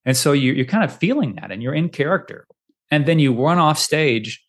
[0.06, 2.48] And so you, you're kind of feeling that and you're in character.
[2.90, 4.44] And then you run off stage.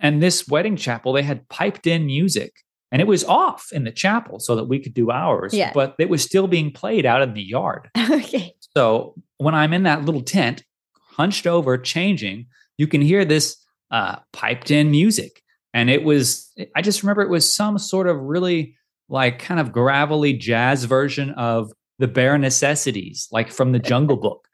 [0.00, 2.52] And this wedding chapel, they had piped in music
[2.96, 5.70] and it was off in the chapel so that we could do ours, Yeah.
[5.74, 7.90] but it was still being played out in the yard.
[8.10, 8.54] okay.
[8.74, 10.64] So when I'm in that little tent,
[11.10, 12.46] hunched over, changing,
[12.78, 13.58] you can hear this
[13.90, 15.42] uh, piped in music.
[15.74, 18.76] And it was, I just remember it was some sort of really
[19.10, 24.45] like kind of gravelly jazz version of the bare necessities, like from the Jungle Book.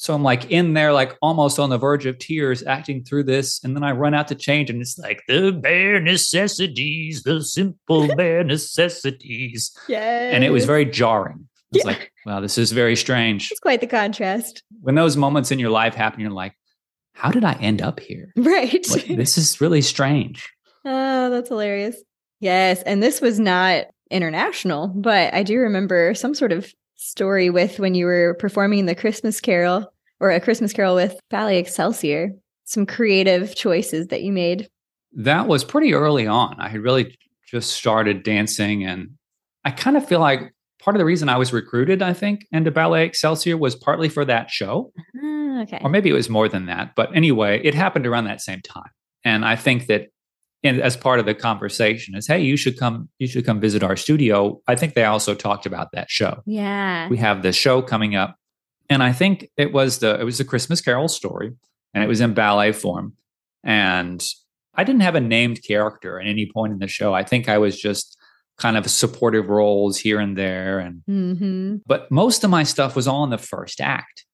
[0.00, 3.60] So I'm like in there, like almost on the verge of tears, acting through this.
[3.64, 8.06] And then I run out to change, and it's like the bare necessities, the simple
[8.16, 9.76] bare necessities.
[9.88, 10.30] Yeah.
[10.32, 11.48] And it was very jarring.
[11.72, 11.90] It's Yeah.
[11.90, 14.62] like, wow, this is very strange It's quite the contrast.
[14.82, 16.54] when those moments in your life happen, you're like,
[17.14, 18.32] how did I end up here?
[18.36, 18.86] Right.
[18.88, 20.48] Like, this is really strange.
[20.84, 21.96] Oh, that's hilarious.
[22.38, 22.82] Yes.
[22.82, 27.94] And this was not international, but I do remember some sort of story with when
[27.94, 32.30] you were performing the Christmas Carol or a Christmas Carol with Ballet Excelsior.
[32.64, 34.68] Some creative choices that you made.
[35.12, 36.56] That was pretty early on.
[36.60, 37.16] I had really
[37.50, 39.10] just started dancing, and
[39.64, 42.70] I kind of feel like part of the reason I was recruited, I think, into
[42.70, 45.80] Ballet Excelsior was partly for that show, Ah, okay.
[45.82, 46.94] or maybe it was more than that.
[46.94, 48.90] But anyway, it happened around that same time,
[49.24, 50.08] and I think that.
[50.64, 53.08] And as part of the conversation is, hey, you should come.
[53.18, 54.60] You should come visit our studio.
[54.66, 56.42] I think they also talked about that show.
[56.46, 57.08] Yeah.
[57.08, 58.36] we have the show coming up
[58.90, 61.52] and i think it was the it was the christmas carol story
[61.94, 63.12] and it was in ballet form
[63.62, 64.24] and
[64.74, 67.58] i didn't have a named character at any point in the show i think i
[67.58, 68.16] was just
[68.58, 73.06] kind of supportive roles here and there and hmm but most of my stuff was
[73.06, 74.24] all in the first act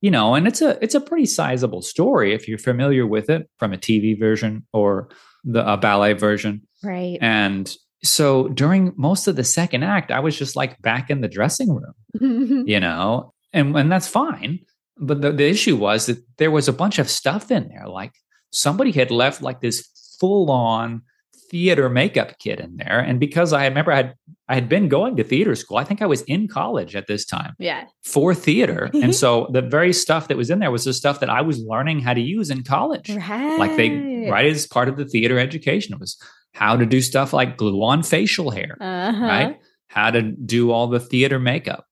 [0.00, 3.48] you know and it's a it's a pretty sizable story if you're familiar with it
[3.58, 5.08] from a tv version or
[5.46, 7.16] the a ballet version Right.
[7.22, 11.28] and so during most of the second act i was just like back in the
[11.28, 11.94] dressing room
[12.66, 14.60] you know, and and that's fine.
[14.98, 17.86] But the, the issue was that there was a bunch of stuff in there.
[17.86, 18.12] Like
[18.50, 19.86] somebody had left like this
[20.18, 21.02] full on
[21.50, 24.14] theater makeup kit in there, and because I remember I had
[24.48, 25.76] I had been going to theater school.
[25.76, 27.84] I think I was in college at this time yeah.
[28.04, 31.30] for theater, and so the very stuff that was in there was the stuff that
[31.30, 33.10] I was learning how to use in college.
[33.10, 33.58] Right.
[33.58, 36.16] Like they right as part of the theater education, it was
[36.54, 39.24] how to do stuff like glue on facial hair Uh-huh.
[39.24, 39.58] right?
[39.88, 41.84] How to do all the theater makeup.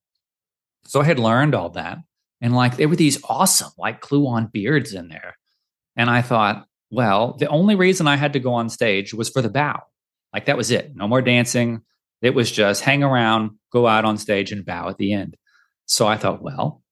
[0.86, 1.98] So I had learned all that.
[2.40, 5.36] And like there were these awesome, like glue on beards in there.
[5.96, 9.42] And I thought, well, the only reason I had to go on stage was for
[9.42, 9.80] the bow.
[10.32, 10.94] Like that was it.
[10.94, 11.82] No more dancing.
[12.22, 15.36] It was just hang around, go out on stage and bow at the end.
[15.86, 16.82] So I thought, well,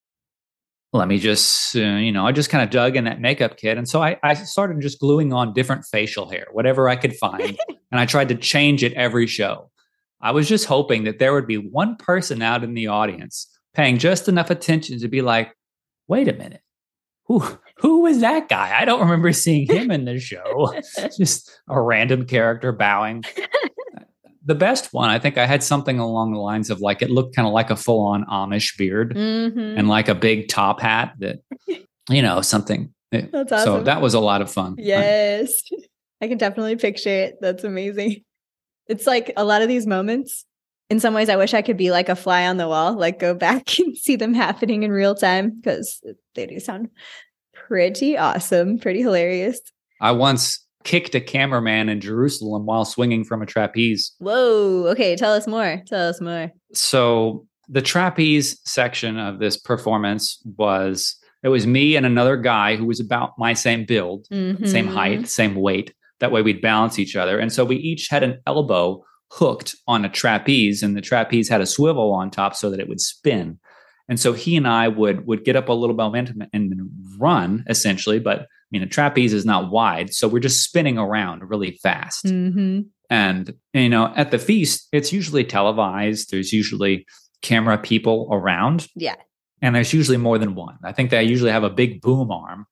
[0.92, 3.78] let me just, uh, you know, I just kind of dug in that makeup kit.
[3.78, 7.58] And so I, I started just gluing on different facial hair, whatever I could find.
[7.90, 9.70] and I tried to change it every show.
[10.20, 13.98] I was just hoping that there would be one person out in the audience paying
[13.98, 15.56] just enough attention to be like,
[16.08, 16.60] wait a minute.
[17.26, 17.42] Who
[17.82, 18.78] who was that guy?
[18.80, 20.72] I don't remember seeing him in the show.
[21.18, 23.24] just a random character bowing.
[24.44, 27.36] the best one, I think I had something along the lines of like it looked
[27.36, 29.78] kind of like a full-on Amish beard Mhm.
[29.78, 31.40] and like a big top hat that
[32.08, 32.92] you know, something.
[33.12, 34.76] That's So that was a lot of fun.
[34.78, 35.62] Yes.
[36.20, 37.36] I can definitely picture it.
[37.40, 38.24] That's amazing.
[38.88, 40.44] It's like a lot of these moments.
[40.90, 43.18] In some ways, I wish I could be like a fly on the wall, like
[43.18, 46.02] go back and see them happening in real time because
[46.34, 46.88] they do sound
[47.66, 49.60] pretty awesome, pretty hilarious.
[50.00, 54.12] I once kicked a cameraman in Jerusalem while swinging from a trapeze.
[54.18, 54.86] Whoa.
[54.88, 55.14] Okay.
[55.16, 55.82] Tell us more.
[55.86, 56.50] Tell us more.
[56.72, 62.84] so the trapeze section of this performance was it was me and another guy who
[62.84, 64.56] was about my same build same
[64.88, 64.92] Mhm.
[64.92, 68.40] height same weight that way we'd balance each other and so we each had an
[68.48, 72.80] elbow hooked on a trapeze and the trapeze had a swivel on top so that
[72.80, 73.58] it would spin
[74.08, 77.64] and so he and i would would get up a little momentum and then run
[77.68, 81.72] essentially but i mean a trapeze is not wide so we're just spinning around really
[81.82, 82.86] fast Mhm.
[83.10, 86.30] and, you know, at the feast, it's usually televised.
[86.30, 87.04] There's usually
[87.42, 88.86] camera people around.
[88.96, 89.16] Yeah.
[89.60, 90.76] And there's usually more than one.
[90.82, 92.64] I think they usually have a big boom arm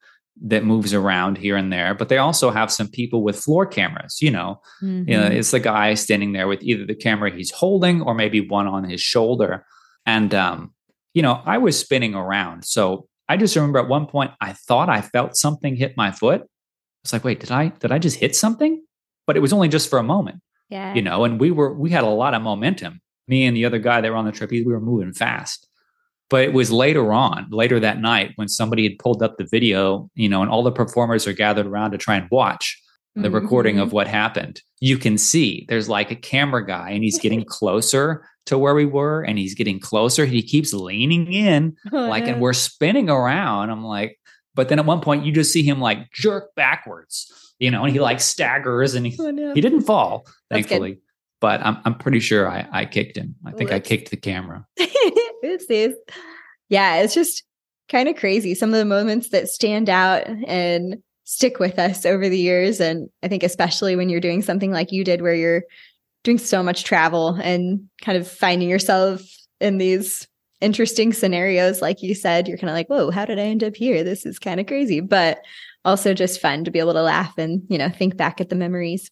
[0.43, 4.17] that moves around here and there, but they also have some people with floor cameras.
[4.23, 5.33] You know, you know, Mhm.
[5.33, 8.85] it's the guy standing there with either the camera he's holding or maybe one on
[8.89, 9.67] his shoulder.
[10.07, 10.73] And, um,
[11.13, 12.65] you know, I was spinning around.
[12.65, 16.43] So I just remember at one point I thought I felt something hit my foot.
[17.05, 18.83] It's like, wait, did I did I just hit something?
[19.27, 20.93] But it was only just for a moment Yeah.
[20.95, 23.01] you know, and we were we had a lot of momentum.
[23.29, 25.69] Me and the other guy that were on the trapeze, we were moving fast.
[26.29, 30.11] But it was later on, later that night, when somebody had pulled up the video,
[30.15, 32.81] you know, and all the performers are gathered around to try and watch
[33.17, 33.83] the recording Mhm.
[33.83, 34.63] of what happened.
[34.81, 38.87] You can see there's like a camera guy, and he's getting closer to where we
[38.87, 40.25] were, and he's getting closer.
[40.27, 42.33] He keeps leaning in, Oh, like, no.
[42.33, 43.71] and we're spinning around.
[43.71, 44.19] I'm like,
[44.55, 47.93] But then at one point, you just see him like jerk backwards, you know, and
[47.93, 49.55] he like staggers and he, Oh, no.
[49.55, 50.99] he didn't fall, thankfully.
[51.41, 53.37] But I'm, I'm pretty sure I, I kicked him.
[53.47, 54.67] I think I kicked the camera.
[55.45, 55.93] Oopsies.
[56.69, 57.45] Yeah, it's just
[57.89, 58.55] kind of crazy.
[58.55, 60.97] Some of the moments that stand out and
[61.31, 62.81] stick with us over the years.
[62.81, 65.63] And I think, especially when you're doing something like you did, where you're
[66.25, 69.23] doing so much travel and kind of finding yourself
[69.61, 70.27] in these
[70.61, 73.77] interesting scenarios, like you said, you're kind of like, whoa, how did I end up
[73.77, 74.03] here?
[74.03, 75.39] This is kind of crazy, but
[75.85, 78.57] also just fun to be able to laugh and, you know, think back at the
[78.57, 79.09] memories.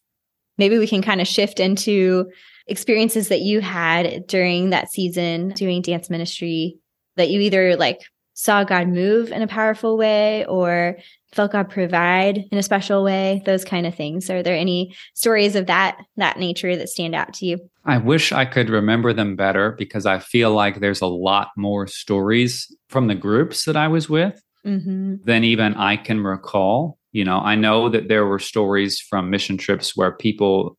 [0.58, 2.32] Maybe we can kind of shift into
[2.66, 6.78] experiences that you had during that season doing dance ministry
[7.14, 8.00] that you either like
[8.34, 10.96] saw God move in a powerful way or
[11.32, 14.30] felt God provide in a special way, those kind of things.
[14.30, 17.58] Are there any stories of that that nature that stand out to you?
[17.84, 21.86] I wish I could remember them better because I feel like there's a lot more
[21.86, 25.14] stories from the groups that I was with Mm-hmm.
[25.24, 26.98] than even I can recall.
[27.12, 30.76] You know, I know that there were stories from mission trips where people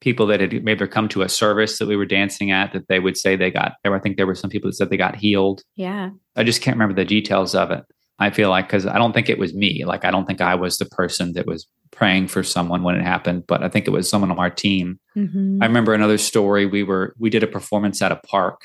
[0.00, 3.00] people that had maybe come to a service that we were dancing at that they
[3.00, 3.94] would say they got there.
[3.94, 5.62] I think there were some people that said they got healed.
[5.76, 6.10] Yeah.
[6.36, 7.84] I just can't remember the details of it.
[8.18, 9.84] I feel like because I don't think it was me.
[9.84, 13.02] Like I don't think I was the person that was praying for someone when it
[13.04, 14.98] happened, but I think it was someone on our team.
[15.16, 15.62] Mm-hmm.
[15.62, 16.66] I remember another story.
[16.66, 18.62] We were we did a performance at a park,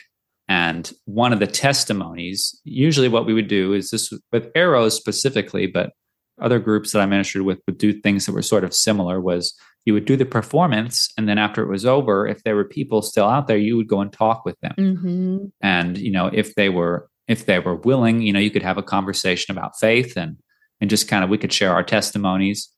[0.47, 2.59] and one of the testimonies.
[2.63, 5.91] Usually, what we would do is this with arrows specifically, but
[6.41, 9.21] other groups that I ministered with would do things that were sort of similar.
[9.21, 9.53] Was
[9.85, 13.03] you would do the performance, and then after it was over, if there were people
[13.03, 14.75] still out there, you would go and talk with them.
[14.79, 15.45] Mm-hmm.
[15.61, 18.77] And you know, if they were if they were willing, you know, you could have
[18.77, 20.37] a conversation about faith and
[20.81, 22.69] and just kind of we could share our testimonies.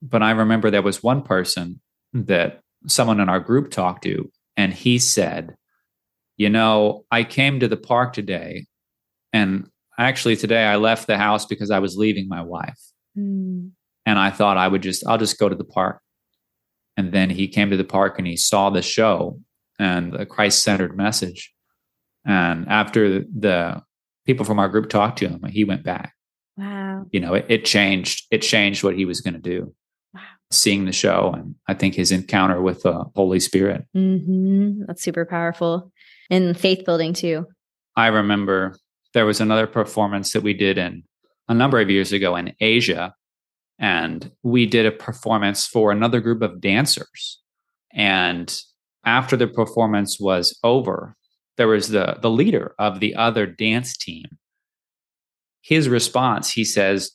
[0.00, 1.80] But I remember there was one person
[2.12, 5.54] that someone in our group talked to, and he said,
[6.36, 8.66] You know, I came to the park today,
[9.32, 12.80] and actually today I left the house because I was leaving my wife.
[13.16, 13.68] Mm-hmm.
[14.04, 16.00] And I thought I would just, I'll just go to the park.
[16.96, 19.38] And then he came to the park and he saw the show
[19.78, 21.52] and the Christ centered message.
[22.24, 23.82] And after the
[24.26, 26.14] people from our group talked to him, and he went back.
[26.56, 27.06] Wow.
[27.10, 29.74] You know, it, it changed, it changed what he was going to do.
[30.14, 30.20] Wow.
[30.50, 33.86] Seeing the show and I think his encounter with the Holy Spirit.
[33.96, 34.82] Mm-hmm.
[34.86, 35.90] That's super powerful
[36.30, 37.46] and faith building too.
[37.96, 38.76] I remember
[39.14, 41.04] there was another performance that we did in
[41.48, 43.14] a number of years ago in Asia.
[43.78, 47.40] And we did a performance for another group of dancers.
[47.92, 48.54] And
[49.04, 51.16] after the performance was over,
[51.56, 54.24] there was the, the leader of the other dance team.
[55.62, 57.12] His response, he says,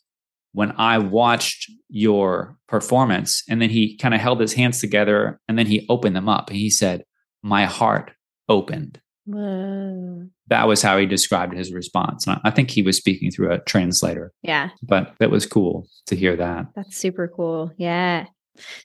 [0.53, 5.57] when I watched your performance, and then he kind of held his hands together and
[5.57, 6.49] then he opened them up.
[6.49, 7.03] And he said,
[7.43, 8.11] My heart
[8.49, 10.27] opened Whoa.
[10.47, 12.25] that was how he described his response.
[12.25, 14.69] And I- I think he was speaking through a translator, Yeah.
[14.81, 16.67] but that was cool to hear that.
[16.75, 17.71] That's super cool.
[17.77, 18.25] Yeah.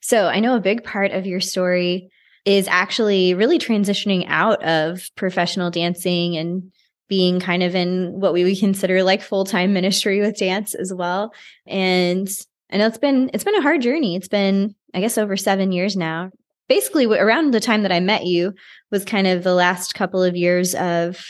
[0.02, 2.10] So I know a big part of your story
[2.44, 6.72] is actually really transitioning out of professional dancing and
[7.08, 11.32] being kind of in what we would consider like full-time ministry with dance as well.
[11.66, 12.28] And
[12.70, 14.16] I know it's been it's been a hard journey.
[14.16, 16.30] It's been I guess over 7 years now.
[16.68, 18.54] Basically around the time that I met you
[18.90, 21.24] was kind of the last couple of years of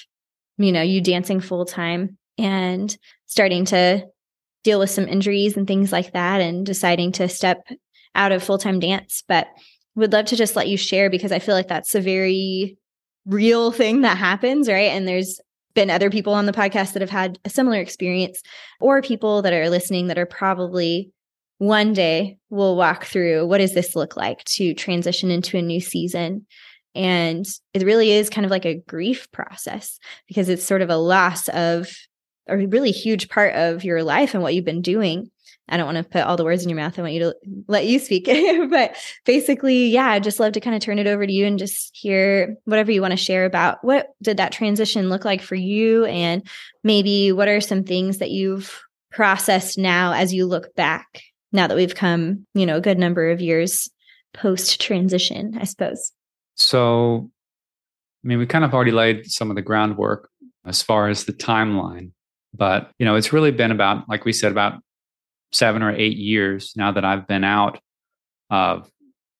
[0.59, 2.97] you know, you dancing full-time and
[3.27, 4.07] starting to
[4.63, 7.67] deal with some injuries and things like that and deciding to step
[8.15, 9.49] out of full-time dance but
[9.95, 12.77] would love to just let you share because i feel like that's a very
[13.27, 15.41] real thing that happens right and there's
[15.75, 18.43] been other people on the podcast that have had a similar experience
[18.81, 21.11] or people that are listening that are probably
[21.59, 25.81] one day will walk through what does this look like to transition into a new
[25.81, 26.45] season
[26.95, 30.97] and it really is kind of like a grief process because it's sort of a
[30.97, 31.91] loss of
[32.49, 35.31] a really huge part of your life and what you've been doing.
[35.69, 36.99] I don't want to put all the words in your mouth.
[36.99, 37.37] I want you to
[37.69, 38.27] let you speak.
[38.71, 41.59] but basically, yeah, I'd just love to kind of turn it over to you and
[41.59, 45.55] just hear whatever you want to share about what did that transition look like for
[45.55, 46.47] you and
[46.83, 51.23] maybe what are some things that you've processed now as you look back
[51.53, 53.89] now that we've come, you know, a good number of years
[54.35, 56.13] post transition, I suppose.
[56.55, 57.31] So,
[58.25, 60.31] I mean, we kind of already laid some of the groundwork
[60.65, 62.13] as far as the timeline,
[62.55, 64.83] but, you know, it's really been about, like we said, about
[65.53, 67.81] seven or eight years now that I've been out
[68.51, 68.91] of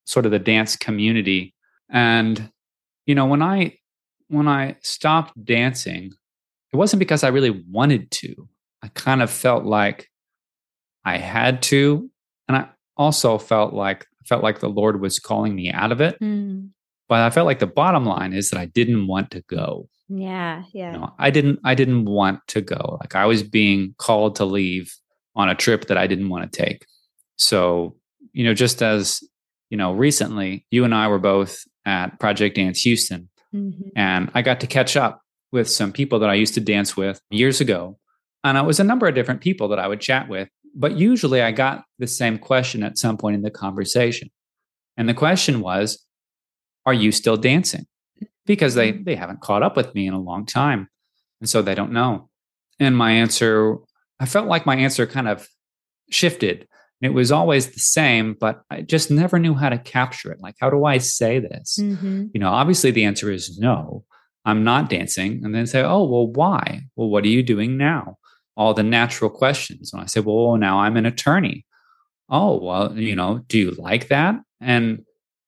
[0.05, 1.55] sort of the dance community.
[1.91, 2.51] And,
[3.07, 3.79] you know, when I,
[4.29, 6.13] when I stopped dancing,
[6.73, 8.49] it wasn't because I really wanted to.
[8.83, 10.09] I kind of felt like
[11.05, 12.11] I had to.
[12.49, 16.19] And I also felt like, felt like the Lord was calling me out of it.
[16.21, 16.71] Mm,
[17.09, 19.89] But I felt like the bottom line is that I didn't want to go.
[20.09, 20.93] yeah, yeah.
[20.93, 22.99] You know, I didn't I didn't want to go.
[23.01, 24.95] Like I was being called to leave
[25.35, 26.85] on a trip that I didn't want to take.
[27.37, 27.97] So,
[28.33, 29.23] you know, just as,
[29.71, 33.89] you know, recently you and I were both at Project Dance Houston mm-hmm.
[33.97, 35.21] and I got to catch up
[35.51, 37.99] with some people that I used to dance with years ago.
[38.45, 41.43] And it was a number of different people that I would chat with, but usually
[41.43, 44.31] I got the same question at some point in the conversation.
[44.97, 46.05] And the question was,
[46.85, 47.87] are you still dancing?
[48.45, 49.05] Because they mm-hmm.
[49.05, 50.89] they haven't caught up with me in a long time.
[51.41, 52.29] And so they don't know.
[52.81, 53.77] And my answer,
[54.21, 55.49] I felt like my answer kind of
[56.11, 56.69] shifted.
[57.01, 60.41] It was always the same, but I just never knew how to capture it.
[60.41, 61.79] Like, how do I say this?
[61.81, 62.27] Mm-hmm.
[62.33, 64.05] You know, obviously the answer is no,
[64.45, 65.45] I'm not dancing.
[65.45, 66.83] And then say, oh, well, why?
[66.95, 68.19] Well, what are you doing now?
[68.57, 69.93] All the natural questions.
[69.93, 71.67] And I say, well, now I'm an attorney.
[72.29, 74.37] Oh, well, you know, do you like that?
[74.61, 75.05] And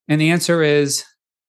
[0.09, 1.05] and the answer is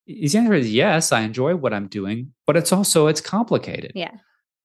[0.08, 3.92] the answer is yes, I enjoy what I'm doing, but it's also it's complicated.
[3.96, 4.12] Yeah.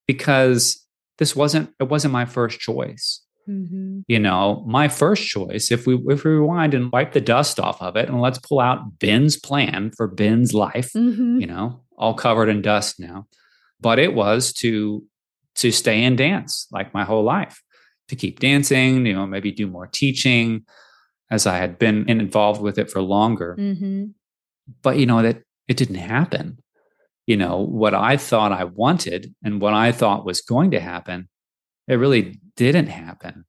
[0.06, 0.84] Because
[1.20, 3.22] this wasn't it wasn't my first choice.
[3.48, 4.00] Mm-hmm.
[4.08, 7.80] You know, my first choice, if we if we rewind and wipe the dust off
[7.80, 11.38] of it, and let's pull out Ben's plan for Ben's life, mm-hmm.
[11.38, 13.26] you know, all covered in dust now.
[13.80, 15.04] But it was to
[15.56, 17.62] to stay and dance like my whole life,
[18.08, 20.64] to keep dancing, you know, maybe do more teaching,
[21.30, 23.56] as I had been involved with it for longer.
[23.58, 24.06] Mm-hmm.
[24.82, 26.58] But you know that it didn't happen.
[27.30, 31.28] You know what I thought I wanted and what I thought was going to happen,
[31.86, 33.44] it really didn't happen,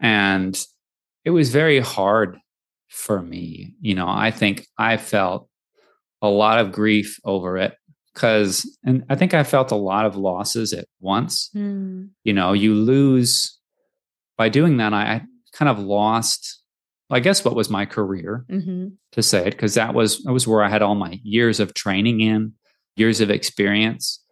[0.00, 0.60] and
[1.24, 2.38] it was very hard
[2.88, 3.74] for me.
[3.80, 5.48] You know, I think I felt
[6.20, 7.74] a lot of grief over it
[8.12, 12.08] because and i think i felt a lot of losses at once mm.
[12.24, 13.58] you know you lose
[14.36, 16.62] by doing that i, I kind of lost
[17.12, 18.88] I guess what was my career mm-hmm.
[19.12, 21.74] to say it, because that was that was where I had all my years of
[21.74, 22.54] training in,
[22.96, 24.22] years of experience.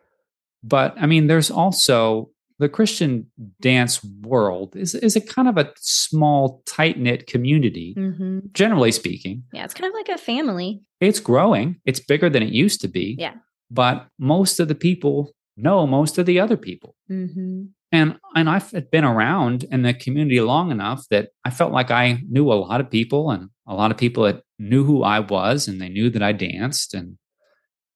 [0.63, 3.27] But I mean, there's also the Christian
[3.61, 8.41] dance world is is a kind of a small, tight knit community, mm-hmm.
[8.53, 9.45] generally speaking.
[9.53, 10.83] Yeah, it's kind of like a family.
[11.01, 11.81] It's growing.
[11.87, 13.17] It's bigger than it used to be.
[13.19, 13.35] Yeah,
[13.71, 16.95] but most of the people know most of the other people.
[17.11, 21.91] Mm-hmm and and I've been around in the community long enough that I felt like
[21.91, 25.21] I knew a lot of people and a lot of people that knew who I
[25.21, 27.17] was and they knew that I danced and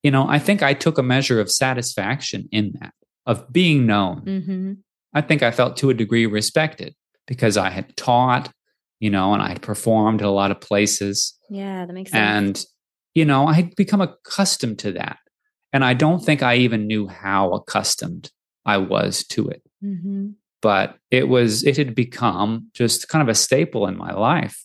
[0.04, 2.92] you know I think I took a measure of satisfaction in that
[3.26, 4.20] of being known.
[4.20, 4.72] Mm-hmm.
[5.12, 6.94] I think I felt to a degree respected
[7.26, 8.52] because I had taught,
[9.00, 11.36] you know, and I had performed at a lot of places.
[11.50, 12.20] Yeah, that makes sense.
[12.20, 12.64] And
[13.14, 15.18] you know, I had become accustomed to that.
[15.72, 18.30] And I don't think I even knew how accustomed
[18.64, 19.62] I was to it.
[19.82, 20.30] Mm-hmm.
[20.62, 24.64] But it was, it had become just kind of a staple in my life.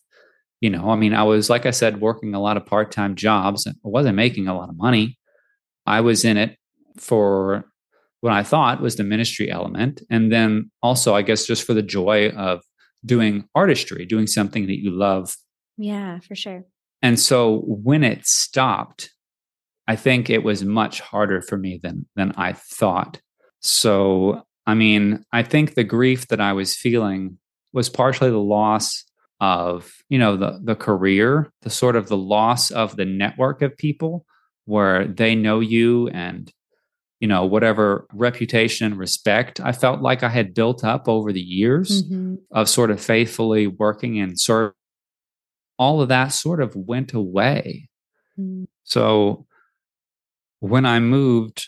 [0.62, 3.16] You know, I mean, I was, like I said, working a lot of part time
[3.16, 3.68] jobs.
[3.68, 5.18] I wasn't making a lot of money.
[5.90, 6.56] I was in it
[6.98, 7.66] for
[8.22, 10.02] what I thought was the ministry element.
[10.10, 12.62] And then also, I guess, just for the joy of
[13.06, 15.36] doing artistry, doing something that you love.
[15.78, 16.66] Yeah, for sure.
[17.02, 19.10] And so when it stopped,
[19.88, 23.20] I think it was much harder for me than than I thought.
[23.62, 27.38] So I mean, I think the grief that I was feeling
[27.74, 29.06] was partially the loss
[29.40, 33.78] of, you know, the the career, the sort of the loss of the network of
[33.78, 34.26] people
[34.70, 36.52] where they know you and
[37.20, 41.42] you know whatever reputation and respect I felt like I had built up over the
[41.42, 42.36] years mm-hmm.
[42.52, 44.74] of sort of faithfully working and serve
[45.80, 47.90] all of that sort of went away.
[48.38, 48.66] Mm-hmm.
[48.84, 49.48] So
[50.60, 51.68] when I moved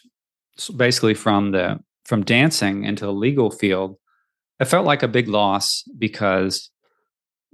[0.76, 3.98] basically from the from dancing into the legal field,
[4.60, 6.70] it felt like a big loss because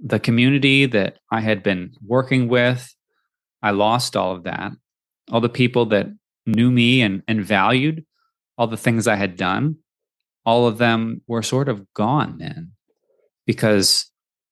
[0.00, 2.92] the community that I had been working with,
[3.62, 4.72] I lost all of that.
[5.30, 6.06] All the people that
[6.46, 8.04] knew me and, and valued
[8.56, 9.76] all the things I had done,
[10.44, 12.72] all of them were sort of gone then
[13.46, 14.10] because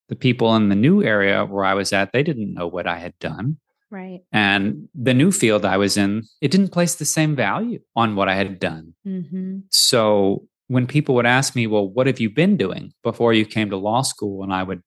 [0.08, 2.98] the people in the new area where I was at, they didn't know what I
[2.98, 3.58] had done.
[3.90, 4.20] Right.
[4.32, 8.28] And the new field I was in, it didn't place the same value on what
[8.28, 8.94] I had done.
[9.06, 9.58] Mm-hmm.
[9.70, 13.70] So when people would ask me, well, what have you been doing before you came
[13.70, 14.42] to law school?
[14.42, 14.82] And I would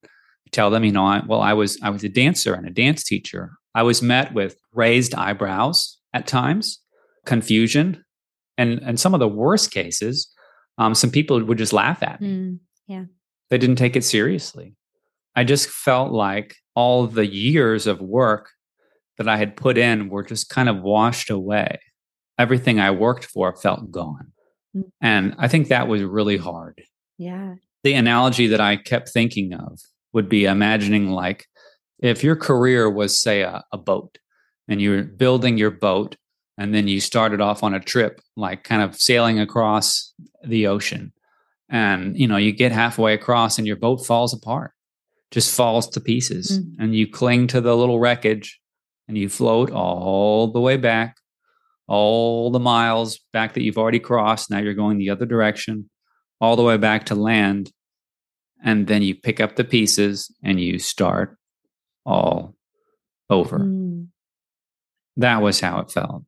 [0.52, 3.04] tell them, you know, I, well, I was, I was a dancer and a dance
[3.04, 3.52] teacher.
[3.76, 6.80] I was met with raised eyebrows at times,
[7.26, 8.04] confusion,
[8.58, 10.34] and, and some of the worst cases,
[10.78, 12.28] um, some people would just laugh at me.
[12.28, 13.06] Mm, yeah.
[13.50, 14.76] They didn't take it seriously.
[15.36, 18.50] I just felt like all the years of work
[19.18, 21.80] that I had put in were just kind of washed away.
[22.38, 24.32] Everything I worked for felt gone.
[24.76, 24.92] Mm.
[25.02, 26.82] And I think that was really hard.
[27.18, 27.56] Yeah.
[27.84, 29.80] The analogy that I kept thinking of
[30.14, 31.46] would be imagining like
[32.00, 34.18] if your career was, say, a, a boat
[34.68, 36.16] and you're building your boat
[36.58, 41.14] and then you started off on a trip, like kind of sailing across the ocean.
[41.70, 44.72] And, you know, you get halfway across and your boat falls apart,
[45.32, 46.60] just falls to pieces.
[46.60, 46.76] Mm.
[46.80, 48.60] And you cling to the little wreckage
[49.08, 51.18] and you float all the way back,
[51.88, 54.52] all the miles back that you've already crossed.
[54.52, 55.90] Now you're going the other direction,
[56.42, 57.72] all the way back to land.
[58.64, 61.39] And then you pick up the pieces and you start
[62.06, 62.56] all
[63.30, 63.60] over.
[63.60, 64.08] Mm.
[65.18, 66.24] That was how it felt.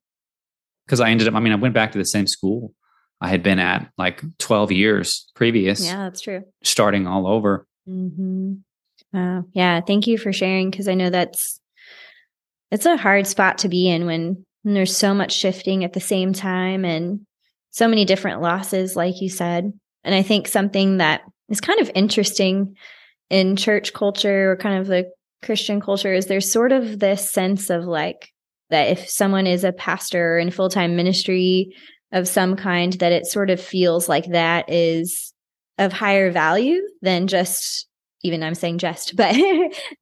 [0.86, 2.74] Because I ended up, I mean, I went back to the same school
[3.22, 6.44] I had been at like 12 years previous, Yeah, that's true.
[6.64, 7.68] starting all over.
[7.86, 8.54] hmm
[9.14, 9.44] Wow.
[9.52, 9.82] Yeah.
[9.82, 11.60] Thank you for sharing because I know that's
[12.72, 16.00] it's a hard spot to be in when, when there's so much shifting at the
[16.00, 17.26] same time and
[17.72, 19.74] so many different losses, like you said.
[20.06, 22.76] And I think something that is kind of interesting
[23.30, 25.12] in church culture or kind of the
[25.44, 28.30] Christian culture is there's sort of this sense of like
[28.70, 31.76] that if someone is a pastor in full time ministry
[32.12, 35.34] of some kind, that it sort of feels like that is
[35.78, 37.88] of higher value than just
[38.24, 39.36] even I'm saying just, but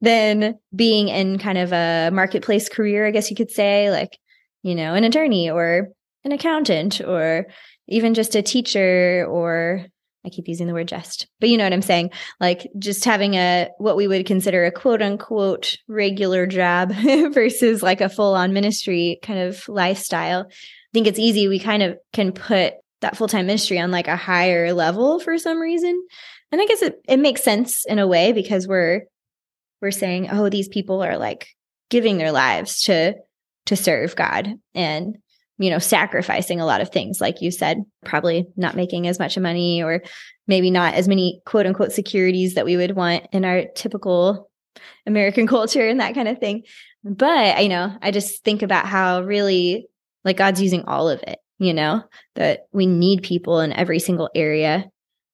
[0.02, 4.18] than being in kind of a marketplace career, I guess you could say, like,
[4.62, 5.90] you know, an attorney or
[6.24, 7.48] an accountant or
[7.88, 9.86] even just a teacher or
[10.26, 12.12] I keep using the word just, but you know what I'm saying?
[12.40, 16.92] Like just having a what we would consider a quote unquote regular job
[17.32, 20.46] versus like a full on ministry kind of lifestyle.
[20.50, 21.48] I think it's easy.
[21.48, 25.38] We kind of can put that full time ministry on like a higher level for
[25.38, 26.06] some reason.
[26.52, 29.04] And I guess it, it makes sense in a way because we're
[29.82, 31.48] we're saying, oh, these people are like
[31.90, 33.16] giving their lives to
[33.68, 35.18] to serve God and
[35.60, 39.38] you know sacrificing a lot of things like you said probably not making as much
[39.38, 40.02] money or
[40.48, 44.50] maybe not as many quote unquote securities that we would want in our typical
[45.06, 46.64] american culture and that kind of thing.
[47.04, 49.88] But you know i just think about how really
[50.26, 52.04] like god's using all of it you know
[52.36, 54.90] that we need people in every single area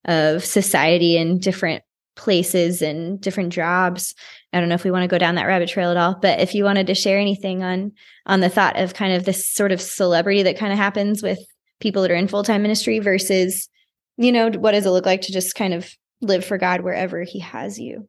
[0.05, 1.83] of society and different
[2.15, 4.13] places and different jobs
[4.55, 6.39] i don't know if we want to go down that rabbit trail at all but
[6.39, 7.91] if you wanted to share anything on
[8.25, 11.39] on the thought of kind of this sort of celebrity that kind of happens with
[11.79, 13.69] people that are in full-time ministry versus
[14.17, 15.89] you know what does it look like to just kind of
[16.21, 18.07] live for god wherever he has you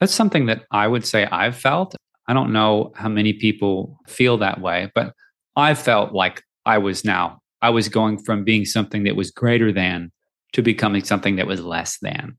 [0.00, 1.94] That's something that I would say I've felt.
[2.26, 5.14] I don't know how many people feel that way, but
[5.54, 9.70] I felt like I was now, I was going from being something that was greater
[9.72, 10.10] than
[10.54, 12.36] to becoming something that was less than.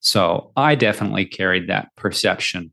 [0.00, 2.70] So I definitely carried that perception.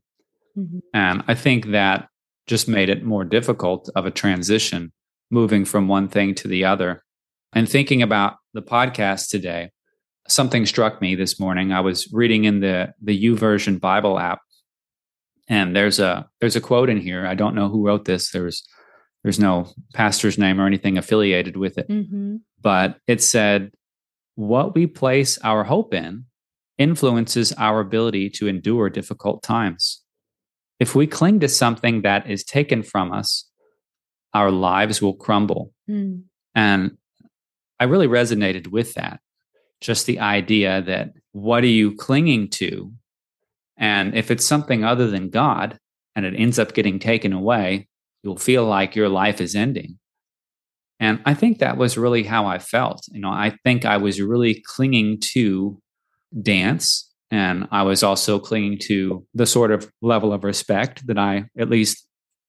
[0.58, 0.80] Mhm.
[0.92, 2.08] And I think that
[2.46, 4.92] just made it more difficult of a transition
[5.30, 7.02] moving from one thing to the other.
[7.52, 9.70] And thinking about the podcast today,
[10.26, 11.72] something struck me this morning.
[11.72, 14.40] I was reading in the the YouVersion Bible app,
[15.48, 17.26] and there's a there's a quote in here.
[17.26, 18.30] I don't know who wrote this.
[18.30, 18.66] There's
[19.22, 22.36] there's no pastor's name or anything affiliated with it, mm-hmm.
[22.60, 23.72] but it said,
[24.34, 26.26] "What we place our hope in
[26.78, 30.02] influences our ability to endure difficult times.
[30.78, 33.48] If we cling to something that is taken from us,
[34.34, 36.24] our lives will crumble." Mm.
[36.54, 36.96] And
[37.80, 39.20] I really resonated with that.
[39.80, 42.92] Just the idea that what are you clinging to?
[43.76, 45.78] And if it's something other than God
[46.16, 47.88] and it ends up getting taken away,
[48.22, 49.98] you'll feel like your life is ending.
[50.98, 53.06] And I think that was really how I felt.
[53.12, 55.80] You know, I think I was really clinging to
[56.42, 61.44] dance and I was also clinging to the sort of level of respect that I
[61.58, 62.06] at least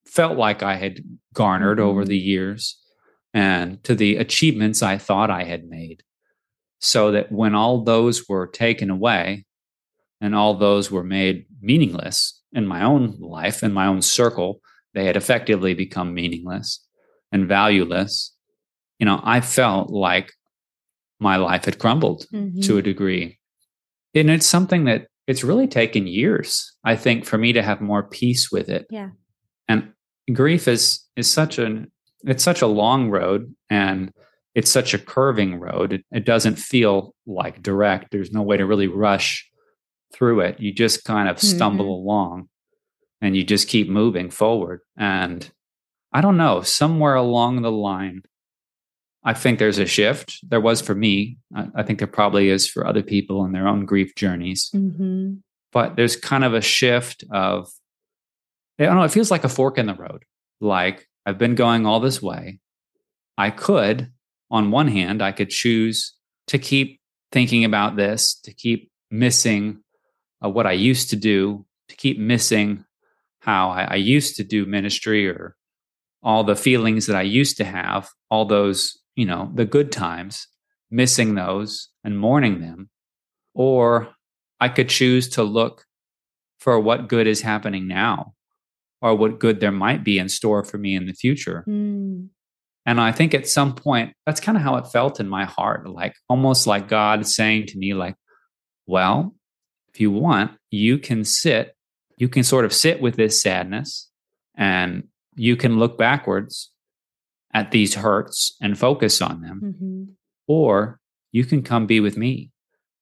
[0.07, 1.01] felt like I had
[1.33, 2.07] garnered over Mhm.
[2.07, 2.77] the years
[3.33, 6.03] and to the achievements I thought I had made.
[6.79, 9.45] So that when all those were taken away
[10.21, 14.61] and all those were made meaningless in my own life, in my own circle,
[14.93, 16.85] they had effectively become meaningless
[17.31, 18.33] and valueless.
[18.97, 20.31] You know, I felt like
[21.19, 22.63] my life had crumbled Mhm.
[22.65, 23.38] to a degree.
[24.15, 28.03] And it's something that it's really taken years, I think, for me to have more
[28.03, 28.87] peace with it.
[28.89, 29.09] Yeah.
[29.67, 29.93] And
[30.33, 31.91] grief is is such an
[32.23, 34.11] it's such a long road and
[34.55, 35.93] it's such a curving road.
[35.93, 38.11] It, it doesn't feel like direct.
[38.11, 39.47] There's no way to really rush
[40.13, 40.59] through it.
[40.59, 41.55] You just kind of mm-hmm.
[41.55, 42.49] stumble along
[43.21, 44.81] and you just keep moving forward.
[44.97, 45.49] And
[46.11, 48.23] I don't know, somewhere along the line,
[49.23, 50.39] I think there's a shift.
[50.47, 51.37] There was for me.
[51.55, 54.69] I, I think there probably is for other people in their own grief journeys.
[54.73, 55.41] Mhm.
[55.71, 57.69] But there's kind of a shift of,
[58.79, 60.23] I don't know, it feels like a fork in the road.
[60.61, 62.59] Like I've been going all this way.
[63.37, 64.11] I could,
[64.49, 66.15] on one hand, I could choose
[66.47, 66.99] to keep
[67.31, 69.83] thinking about this, to keep missing
[70.43, 72.85] uh, what I used to do, to keep missing
[73.41, 75.55] how I, I used to do ministry or
[76.23, 80.47] all the feelings that I used to have, all those, you know, the good times,
[80.89, 82.89] missing those and mourning them.
[83.53, 84.07] or
[84.59, 85.85] I could choose to look
[86.59, 88.33] for what good is happening now
[89.01, 91.63] or what good there might be in store for me in the future.
[91.67, 92.29] Mm.
[92.85, 95.87] And I think at some point, that's kind of how it felt in my heart,
[95.87, 98.15] like almost like God saying to me, like,
[98.87, 99.35] well,
[99.93, 101.75] if you want, you can sit,
[102.17, 104.09] you can sort of sit with this sadness
[104.55, 105.03] and
[105.35, 106.71] you can look backwards
[107.53, 109.59] at these hurts and focus on them.
[109.77, 110.03] hmm
[110.47, 110.99] Or
[111.31, 112.51] you can come be with me,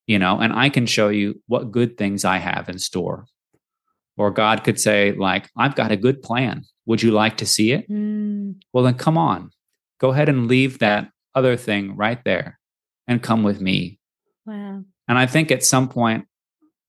[0.06, 3.26] you know, and I can show you what good things I have in store.
[4.16, 6.64] Or God could say, like, I've got a good plan.
[6.86, 7.88] Would you like to see it?
[7.88, 8.56] Mm.
[8.72, 9.50] Well, then come on.
[10.00, 12.58] Go ahead and leave that other thing right there
[13.06, 14.00] and come with me.
[14.44, 14.82] Wow.
[15.06, 16.26] And I think at some point,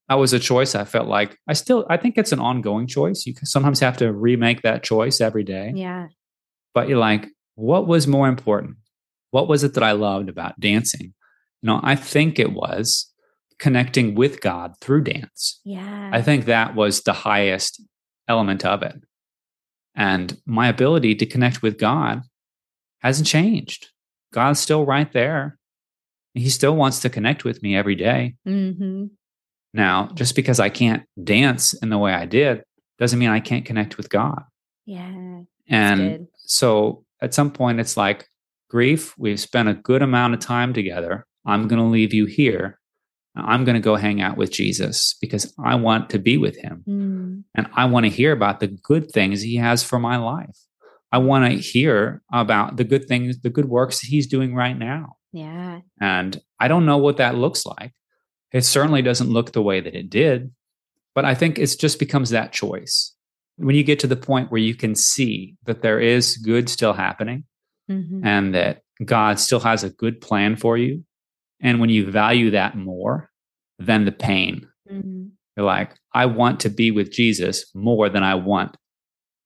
[0.07, 3.28] that was a choice I felt like I still, I think it's an ongoing choice.
[3.28, 5.72] You sometimes have to remake that choice every day.
[5.76, 6.07] Yeah.
[6.74, 7.28] But you're like,
[7.60, 8.78] what was more important?
[9.32, 11.14] What was it that I loved about dancing?
[11.62, 13.12] You know, I think it was
[13.60, 15.60] connecting with God through dance.
[15.66, 16.10] Yeah.
[16.14, 17.84] I think that was the highest
[18.30, 18.95] element of it.
[19.93, 22.22] And my ability to connect with God
[22.99, 23.89] hasn't changed.
[24.34, 25.57] God's still right there.
[26.34, 28.36] He still wants to connect with me every day.
[28.45, 29.07] hmm
[29.74, 32.64] Now, just because I can't dance in the way I did
[32.99, 34.43] doesn't mean I can't connect with God.
[34.86, 35.41] Yeah.
[35.68, 36.28] And good.
[36.38, 38.28] so at some point, it's like,
[38.70, 41.26] grief, we've spent a good amount of time together.
[41.45, 42.80] I'm going to leave you here.
[43.36, 46.84] I'm going to go hang out with Jesus because I want to be with him.
[46.88, 47.43] Mm.
[47.55, 50.57] And I want to hear about the good things he has for my life.
[51.11, 55.15] I want to hear about the good things, the good works he's doing right now.
[55.32, 55.82] Yeah.
[55.99, 57.93] And I don't know what that looks like.
[58.51, 60.51] It certainly doesn't look the way that it did,
[61.15, 63.13] but I think it just becomes that choice.
[63.60, 66.93] When you get to the point where you can see that there is good still
[66.93, 67.43] happening
[67.88, 71.03] hmm and that God still has a good plan for you,
[71.60, 73.30] and when you value that more
[73.78, 78.36] than the pain, hmm you're like, I want to be with Jesus more than I
[78.36, 78.78] want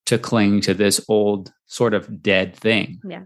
[0.05, 2.99] to cling to this old sort of dead thing.
[3.07, 3.23] Yeah.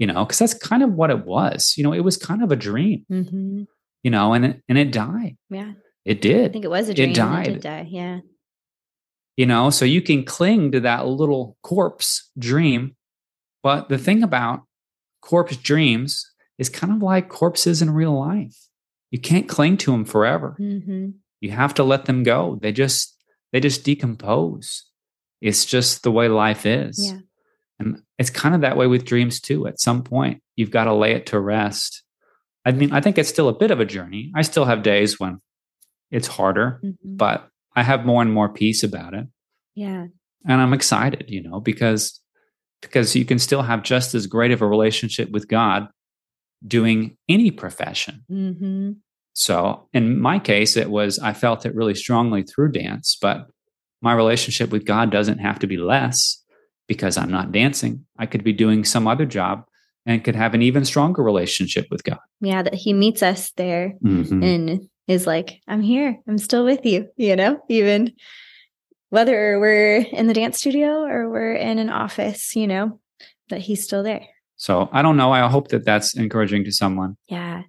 [0.00, 1.74] You know, because that's kind of what it was.
[1.76, 3.62] You know, it was kind of a dream, hmm
[4.02, 5.36] you know, and it, and it died.
[5.50, 5.72] Yeah.
[6.04, 6.50] It did.
[6.50, 7.08] I think it was a dream.
[7.08, 7.46] and died.
[7.48, 7.86] It did die.
[7.90, 8.18] Yeah.
[9.38, 12.96] You know, so you can cling to that little corpse dream.
[13.62, 14.64] But the thing about
[15.22, 16.28] corpse dreams
[16.58, 18.56] is kind of like corpses in real life.
[19.12, 20.54] You can't cling to them forever.
[20.58, 21.10] hmm
[21.40, 22.58] you have to let them go.
[22.60, 23.14] They just
[23.52, 24.84] they just decompose.
[25.40, 26.98] It's just the way life is.
[27.06, 27.20] Yeah.
[27.78, 29.68] and it's kind of that way with dreams too.
[29.68, 32.02] At some point you've got to lay it to rest.
[32.66, 34.32] I mean i think it's still a bit of a journey.
[34.34, 35.40] I still have days when
[36.10, 37.48] it's harder hmm but
[37.78, 39.26] i have more and more peace about it
[39.74, 40.06] Yeah.
[40.50, 42.20] and i'm excited you know because
[42.82, 45.88] because you can still have just as great of a relationship with god
[46.66, 48.90] doing any profession hmm
[49.34, 53.46] so in my case, it was, I felt it really strongly through dance, but
[54.02, 56.42] my relationship with God doesn't have to be less
[56.88, 58.04] because I'm not dancing.
[58.18, 59.62] I could be doing some other job
[60.04, 62.18] and could have an even stronger relationship with God.
[62.40, 62.62] Yeah.
[62.64, 64.42] That he meets us there Mhm.
[64.42, 66.18] and is like, I'm here.
[66.28, 68.12] I'm still with you, you know, even
[69.10, 73.00] whether we're in the dance studio or we're in an office, you know,
[73.48, 74.26] that he's still there.
[74.56, 75.32] So I don't know.
[75.32, 77.16] I hope that that's encouraging to someone.
[77.28, 77.62] Yeah.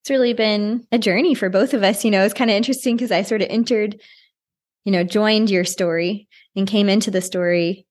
[0.00, 2.04] It's really been a journey for both of us.
[2.04, 4.00] You know, it's kind of interesting because I sort of entered,
[4.84, 6.26] you know, joined your story
[6.56, 7.86] and came into the story,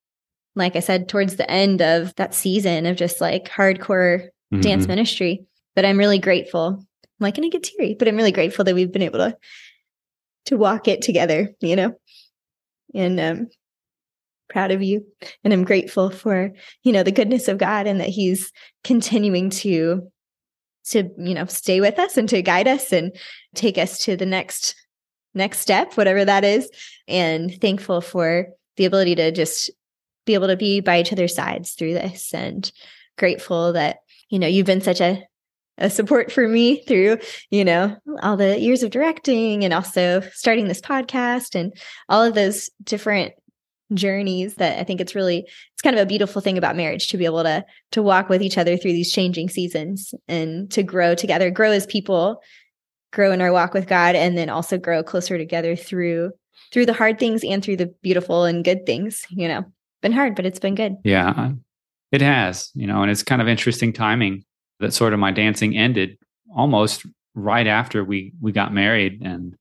[0.56, 4.28] like I said, towards the end of that season of just like hardcore
[4.60, 4.90] dance Mhm.
[4.90, 5.46] ministry.
[5.76, 6.86] But I'm really grateful.
[7.22, 9.38] I'm like gonna get teary, but I'm really grateful that we've been able to
[10.46, 11.94] to walk it together, you know.
[12.96, 13.50] And um
[14.50, 15.06] proud of you.
[15.44, 16.52] And I'm grateful for,
[16.84, 18.52] you know, the goodness of God and that He's
[18.84, 20.12] continuing to
[20.88, 23.16] to, you know, stay with us and to guide us and
[23.54, 24.76] take us to the next
[25.36, 26.70] next step, whatever that is.
[27.08, 28.48] And thankful for
[28.78, 29.70] the ability to just
[30.26, 32.72] be able to be by each other's sides through this and
[33.18, 33.98] grateful that
[34.30, 35.24] you know you've been such a
[35.82, 37.18] a support for me through
[37.50, 41.74] you know all the years of directing and also starting this podcast and
[42.08, 43.34] all of those different
[43.94, 47.18] journeys that I think it's really it's kind of a beautiful thing about marriage to
[47.18, 51.16] be able to to walk with each other through these changing seasons and to grow
[51.16, 52.42] together grow as people
[53.12, 56.32] grow in our walk with God and then also grow closer together through
[56.72, 59.66] through the hard things and through the beautiful and good things you know.
[60.02, 60.96] Been hard but it's been good.
[61.04, 61.52] Yeah,
[62.12, 64.46] it has, you know, and it's kind of interesting timing
[64.82, 66.18] that sort of my dancing ended
[66.56, 69.56] almost right after we we got married and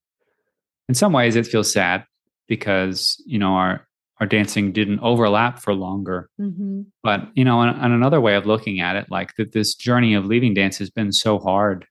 [0.88, 2.04] in some ways it feels sad
[2.48, 3.86] because, you know, our
[4.18, 6.28] our dancing didn't overlap for longer.
[6.38, 6.82] mm-hmm.
[7.02, 10.12] But, you know, on, on another way of looking at it, like that this journey
[10.12, 11.86] of leaving dance has been so hard.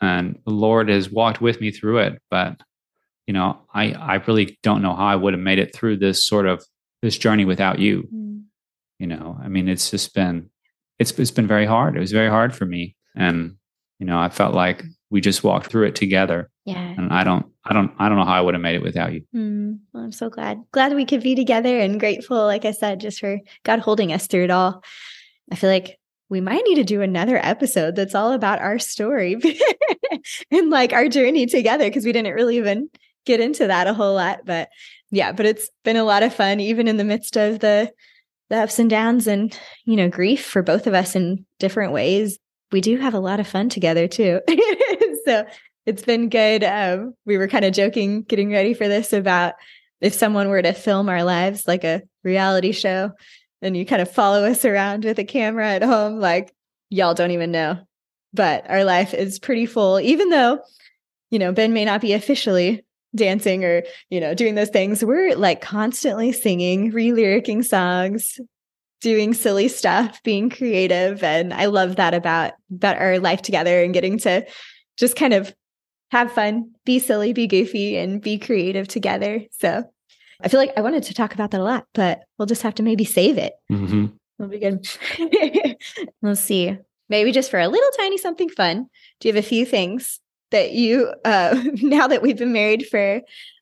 [0.00, 2.20] and the Lord has walked with me through it.
[2.30, 2.60] But
[3.26, 6.26] you know, I I really don't know how I would have made it through this
[6.26, 6.62] sort of
[7.00, 8.08] this journey without you.
[8.14, 8.42] Mm.
[8.98, 10.50] You know, I mean, it's just been
[11.02, 11.96] it's it's been very hard.
[11.96, 13.56] It was very hard for me, and
[13.98, 16.50] you know, I felt like we just walked through it together.
[16.64, 16.94] Yeah.
[16.96, 19.12] And I don't, I don't, I don't know how I would have made it without
[19.12, 19.22] you.
[19.32, 22.98] Mm, well, I'm so glad, glad we could be together and grateful, like I said,
[22.98, 24.82] just for God holding us through it all.
[25.52, 25.98] I feel like
[26.30, 29.36] we might need to do another episode that's all about our story
[30.50, 32.88] and like our journey together because we didn't really even
[33.26, 34.40] get into that a whole lot.
[34.44, 34.70] But
[35.10, 37.92] yeah, but it's been a lot of fun, even in the midst of the
[38.52, 42.38] the ups and downs and you know grief for both of us in different ways.
[42.70, 44.40] We do have a lot of fun together too.
[45.24, 45.44] so
[45.86, 46.62] it's been good.
[46.62, 49.54] Um, we were kind of joking, getting ready for this about
[50.02, 53.12] if someone were to film our lives like a reality show
[53.62, 56.52] and you kind of follow us around with a camera at home, like
[56.90, 57.78] y'all don't even know.
[58.34, 60.60] But our life is pretty full, even though,
[61.30, 62.84] you know, Ben may not be officially
[63.14, 65.04] dancing or, you know, doing those things.
[65.04, 68.40] We're like constantly singing, re lyricing songs,
[69.00, 71.22] doing silly stuff, being creative.
[71.22, 74.46] And I love that about, about our life together and getting to
[74.96, 75.54] just kind of
[76.10, 79.42] have fun, be silly, be goofy, and be creative together.
[79.50, 79.84] So
[80.42, 82.74] I feel like I wanted to talk about that a lot, but we'll just have
[82.76, 83.54] to maybe save it.
[83.70, 84.06] Mm-hmm.
[84.38, 84.88] It'll be good.
[86.22, 86.76] we'll see.
[87.08, 88.86] Maybe just for a little tiny something fun.
[89.20, 90.20] Do you have a few things
[90.52, 93.20] that you, uh, now that we've been married for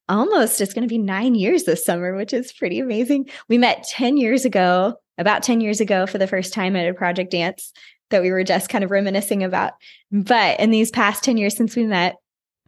[0.09, 3.29] almost, it's going to be nine years this summer, which is pretty amazing.
[3.49, 6.95] We met 10 years ago, about 10 years ago for the first time at a
[6.95, 7.73] project dance
[8.11, 9.73] that we were just kind of reminiscing about.
[10.11, 12.17] But in these past 10 years since we met,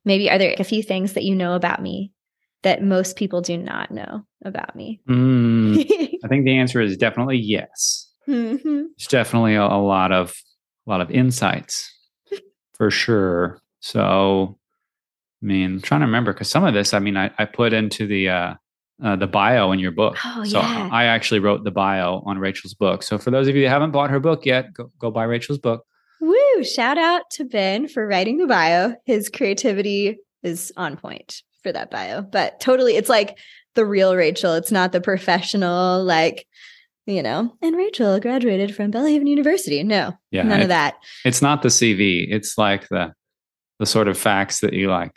[0.04, 2.12] maybe are there a few things that you know about me
[2.62, 5.00] that most people do not know about me?
[5.08, 5.78] Mm,
[6.24, 8.08] I think the answer is definitely yes.
[8.28, 8.82] Mm-hmm.
[8.96, 10.34] It's definitely a, a, lot of
[10.86, 11.92] a lot of insights
[12.74, 13.58] for sure.
[13.82, 14.58] So,
[15.42, 17.72] I mean, I'm trying to remember because some of this, I mean, I, I put
[17.72, 18.54] into the uh,
[19.02, 20.16] uh, the bio in your book.
[20.24, 20.88] Oh, so yeah.
[20.92, 23.02] I actually wrote the bio on Rachel's book.
[23.02, 25.58] So for those of you that haven't bought her book yet, go, go buy Rachel's
[25.58, 25.84] book.
[26.20, 26.62] Woo!
[26.62, 28.94] Shout out to Ben for writing the bio.
[29.04, 33.36] His creativity is on point for that bio, but totally, it's like
[33.74, 34.54] the real Rachel.
[34.54, 36.46] It's not the professional, like,
[37.06, 39.82] you know, and Rachel graduated from Belhaven University.
[39.82, 40.94] No, yeah, none of that.
[41.24, 42.26] It's not the CV.
[42.28, 43.12] It's like the
[43.82, 45.10] the sort of facts that you like.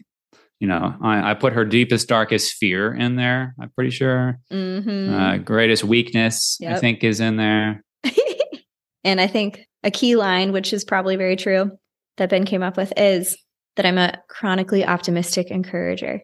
[0.59, 3.53] You know, I, I put her deepest, darkest fear in there.
[3.61, 4.39] I'm pretty sure.
[4.51, 5.13] Mm-hmm.
[5.13, 6.77] Uh, greatest weakness, yep.
[6.77, 7.83] I think, is in there.
[9.03, 11.77] and I think a key line, which is probably very true,
[12.17, 13.37] that Ben came up with is
[13.75, 16.23] that I'm a chronically optimistic encourager.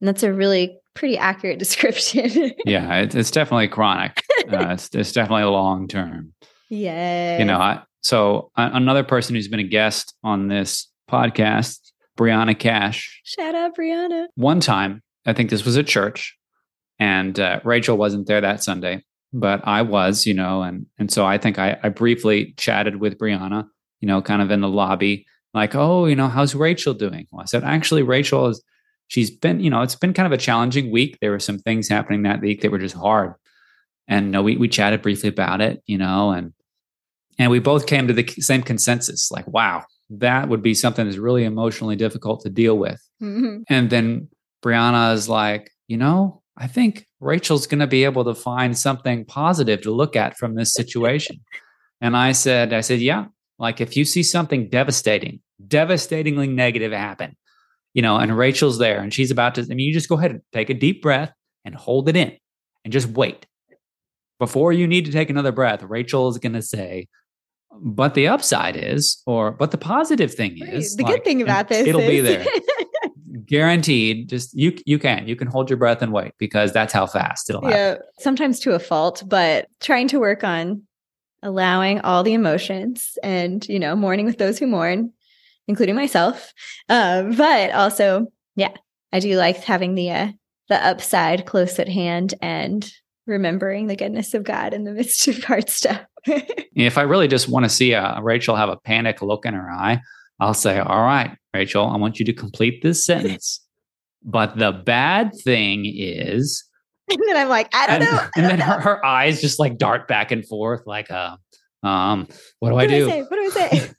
[0.00, 2.52] And that's a really pretty accurate description.
[2.66, 4.22] yeah, it, it's definitely chronic.
[4.48, 6.32] Uh, it's, it's definitely long term.
[6.70, 7.38] Yeah.
[7.38, 12.58] You know, I, so uh, another person who's been a guest on this podcast, Brianna
[12.58, 13.20] Cash.
[13.24, 14.26] Shout out, Brianna.
[14.34, 16.36] One time, I think this was at church,
[16.98, 19.02] and uh, Rachel wasn't there that Sunday
[19.32, 23.18] but I was, you know, and and so I think I, I briefly chatted with
[23.18, 23.66] Brianna,
[24.00, 27.26] you know, kind of in the lobby, like, oh, you know, how's Rachel doing?
[27.30, 28.62] Well, I said, actually, Rachel is
[29.08, 31.18] she's been, you know, it's been kind of a challenging week.
[31.20, 33.34] There were some things happening that week that were just hard.
[34.06, 36.54] And you know, we we chatted briefly about it, you know, and
[37.38, 41.18] and we both came to the same consensus, like, wow, that would be something that's
[41.18, 43.00] really emotionally difficult to deal with.
[43.22, 43.62] Mm-hmm.
[43.68, 44.28] And then
[44.62, 49.24] Brianna is like, you know, I think Rachel's going to be able to find something
[49.24, 51.40] positive to look at from this situation.
[52.00, 53.26] and I said, I said, yeah,
[53.58, 57.36] like if you see something devastating, devastatingly negative happen,
[57.94, 60.30] you know, and Rachel's there and she's about to, I mean, you just go ahead
[60.30, 61.32] and take a deep breath
[61.64, 62.36] and hold it in
[62.84, 63.46] and just wait.
[64.38, 67.08] Before you need to take another breath, Rachel is going to say,
[67.80, 71.68] but the upside is, or but the positive thing is, the like, good thing about
[71.68, 72.44] this, it'll is- be there.
[73.48, 77.06] guaranteed just you you can you can hold your breath and wait because that's how
[77.06, 77.78] fast it'll happen.
[77.78, 80.82] Yeah, sometimes to a fault, but trying to work on
[81.42, 85.12] allowing all the emotions and you know mourning with those who mourn,
[85.66, 86.52] including myself.
[86.88, 88.74] Um, but also, yeah,
[89.12, 90.28] I do like having the uh,
[90.68, 92.90] the upside close at hand and
[93.28, 96.00] remembering the goodness of God in the midst of hard stuff.
[96.26, 99.70] if I really just want to see a, Rachel have a panic look in her
[99.70, 100.00] eye,
[100.40, 103.64] I'll say, All right, Rachel, I want you to complete this sentence.
[104.24, 106.64] but the bad thing is.
[107.10, 108.28] And then I'm like, I don't and, know.
[108.36, 111.38] and then her, her, eyes just like dart back and forth, like, uh,
[111.82, 113.06] um, what do what I do?
[113.06, 113.90] do I what do I say?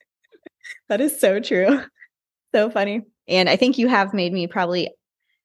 [0.90, 1.82] that is so true.
[2.54, 3.02] So funny.
[3.28, 4.92] And I think you have made me probably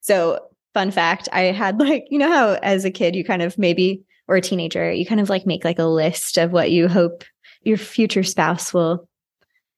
[0.03, 0.41] so
[0.75, 1.29] fun fact.
[1.33, 4.41] I had like, you know how as a kid you kind of maybe or a
[4.41, 7.25] teenager, you kind of like make like a list of what you hope
[7.63, 9.09] your future spouse will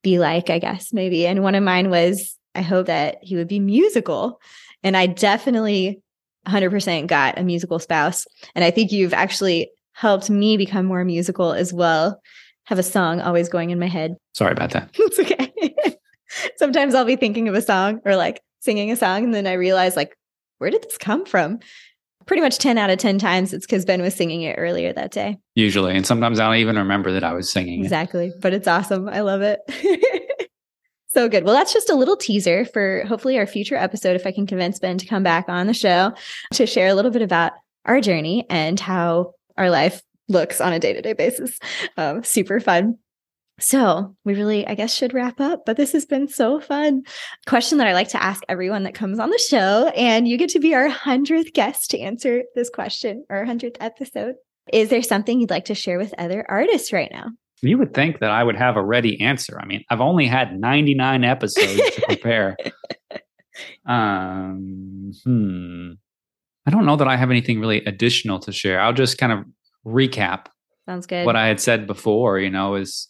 [0.03, 1.26] be like, I guess, maybe.
[1.26, 4.40] And one of mine was I hope that he would be musical.
[4.82, 6.01] And I definitely
[6.47, 8.26] 100% got a musical spouse.
[8.55, 12.20] And I think you've actually helped me become more musical as well.
[12.64, 14.16] Have a song always going in my head.
[14.34, 14.90] Sorry about that.
[14.94, 15.97] it's okay.
[16.57, 19.53] Sometimes I'll be thinking of a song or like singing a song, and then I
[19.53, 20.16] realize, like,
[20.59, 21.59] where did this come from?
[22.27, 25.13] Pretty much 10 out of 10 times it's because Ben was singing it earlier that
[25.13, 25.39] day.
[25.55, 25.95] Usually.
[25.95, 27.83] And sometimes I don't even remember that I was singing.
[27.85, 28.29] Exactly.
[28.29, 28.41] It.
[28.41, 29.09] But it's awesome.
[29.09, 29.61] I love it.
[31.09, 31.45] so good.
[31.45, 34.81] Well, that's just a little teaser for hopefully our future episode if I can convince
[34.81, 36.15] Ben to come back on the show
[36.55, 37.53] to share a little bit about
[37.85, 41.59] our journey and how our life looks on a day to day basis.
[41.97, 42.99] Um, super fun.
[43.59, 47.03] So we really, I guess, should wrap up, but this has been so fun.
[47.47, 50.51] Question that I like to ask everyone that comes on the show, and you get
[50.51, 54.35] to be our 100th guest to answer this question, our 100th episode.
[54.73, 57.29] Is there something you'd like to share with other artists right now?
[57.63, 59.59] You would think that I would have a ready answer.
[59.59, 62.57] I mean, I've only had 99 episodes to prepare.
[63.87, 65.93] Um, hmm.
[66.67, 68.81] I don't know that I have anything really additional to share.
[68.81, 69.45] I'll just kind of
[69.87, 70.47] recap.
[70.87, 71.25] Sounds good.
[71.25, 73.09] What I had said before, you know, is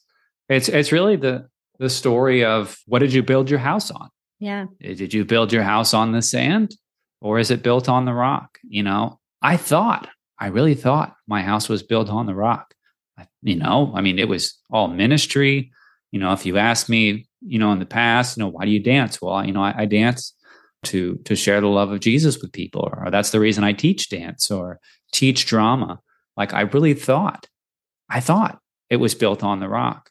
[0.49, 4.09] it's it's really the the story of what did you build your house on?
[4.39, 4.67] Yeah.
[4.83, 6.77] Eh, did you build your house on the sand
[7.21, 8.59] or is it built on the rock?
[8.69, 12.75] You know, I thought, I really thought my house was built on the rock.
[13.43, 15.71] You know, I mean, it was all ministry.
[16.13, 18.71] You know, if you ask me, you know, in the past, you know, why do
[18.71, 19.21] you dance?
[19.23, 20.35] Well, you know, I, I dance
[20.85, 24.09] to to share the love of Jesus with people, or that's the reason I teach
[24.09, 24.81] dance or
[25.13, 26.01] teach drama.
[26.37, 27.49] Like I really thought,
[28.11, 30.11] I thought it was built on the rock.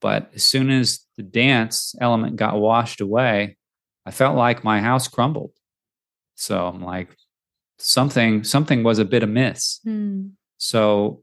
[0.00, 3.56] But as soon as the dance element got washed away,
[4.06, 5.52] I felt like my house crumbled.
[6.36, 7.14] So I'm like,
[7.78, 9.80] something something was a bit amiss.
[9.86, 10.32] Mm.
[10.58, 11.22] So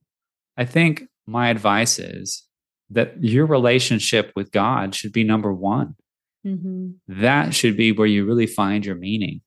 [0.58, 2.44] I think my advice is
[2.90, 5.96] that your relationship with God should be number one.
[6.46, 7.22] Mm-hmm.
[7.22, 9.42] That should be where you really find your meaning.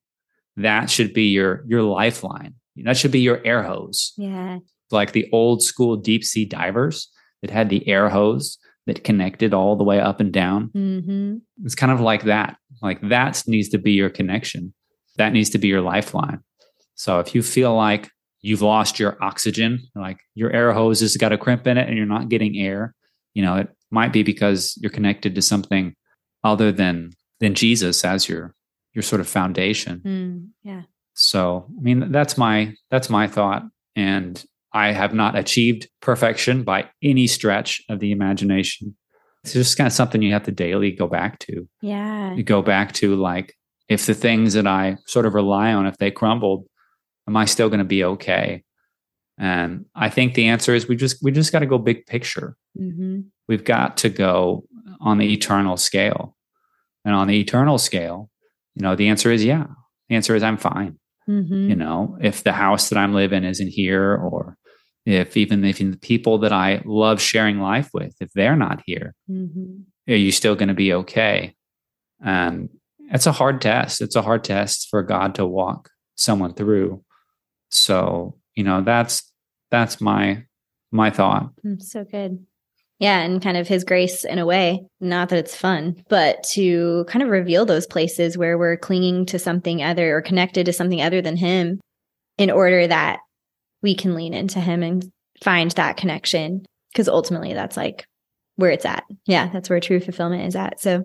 [0.57, 2.55] That should be your your lifeline.
[2.77, 4.13] That should be your air hose.
[4.17, 4.59] Yeah.
[4.91, 7.11] Like the old school deep sea divers
[7.43, 10.71] that had the air hose that connected all the way up and down.
[10.75, 11.37] Mm-hmm.
[11.65, 12.57] It's kind of like that.
[12.83, 14.75] Like that needs to be your connection.
[15.17, 16.41] That needs to be your lifeline.
[16.95, 18.11] So if you feel like
[18.43, 21.97] you've lost your oxygen, like your air hose has got a crimp in it and
[21.97, 22.95] you're not getting air,
[23.35, 25.95] you know, it might be because you're connected to something
[26.43, 28.55] other than than Jesus as your
[28.95, 30.01] your sort of foundation.
[30.05, 30.83] Mm, yeah.
[31.15, 33.63] So, I mean, that's my that's my thought
[33.95, 34.43] and
[34.73, 38.97] I have not achieved perfection by any stretch of the imagination.
[39.43, 41.69] It's just kind of something you have to daily go back to.
[41.81, 42.35] Yeah.
[42.35, 43.55] You go back to like
[43.89, 46.67] if the things that I sort of rely on if they crumbled,
[47.27, 48.63] am I still going to be okay?
[49.39, 52.57] And I think the answer is we just we just got to go big picture.
[52.79, 53.21] Mm-hmm.
[53.49, 54.65] We've got to go
[55.01, 56.37] on the eternal scale.
[57.05, 58.29] And on the eternal scale,
[58.75, 59.67] you know, the answer is yeah.
[60.09, 60.99] The answer is I'm fine.
[61.29, 61.71] Mm-hmm.
[61.71, 64.57] You know, if the house that I'm living isn't here, or
[65.11, 69.15] if even if the people that I love sharing life with, if they're not here,
[69.31, 69.83] mm-hmm.
[70.13, 71.55] are you still going to be okay?
[72.23, 72.69] And
[73.11, 74.01] it's a hard test.
[74.01, 77.03] It's a hard test for God to walk someone through.
[77.71, 79.31] So, you know, that's
[79.71, 80.45] that's my
[80.93, 81.51] my thought.
[81.65, 82.45] Mm, so good.
[82.99, 87.07] Yeah, and kind of his grace in a way, not that it's fun, but to
[87.09, 91.01] kind of reveal those places where we're clinging to something other or connected to something
[91.01, 91.81] other than him
[92.37, 93.21] in order that
[93.83, 95.11] we can lean into him and
[95.43, 96.65] find that connection.
[96.93, 98.07] Because ultimately, that's like
[98.57, 99.05] where it's at.
[99.27, 100.81] Yeah, that's where true fulfillment is at.
[100.81, 101.05] So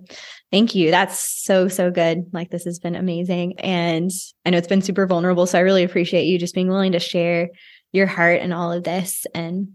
[0.52, 0.92] thank you.
[0.92, 2.26] That's so, so good.
[2.34, 3.60] Like, this has been amazing.
[3.60, 4.12] And
[4.46, 5.48] I know it's been super vulnerable.
[5.48, 7.50] So I really appreciate you just being willing to share
[7.94, 9.26] your heart and all of this.
[9.34, 9.70] And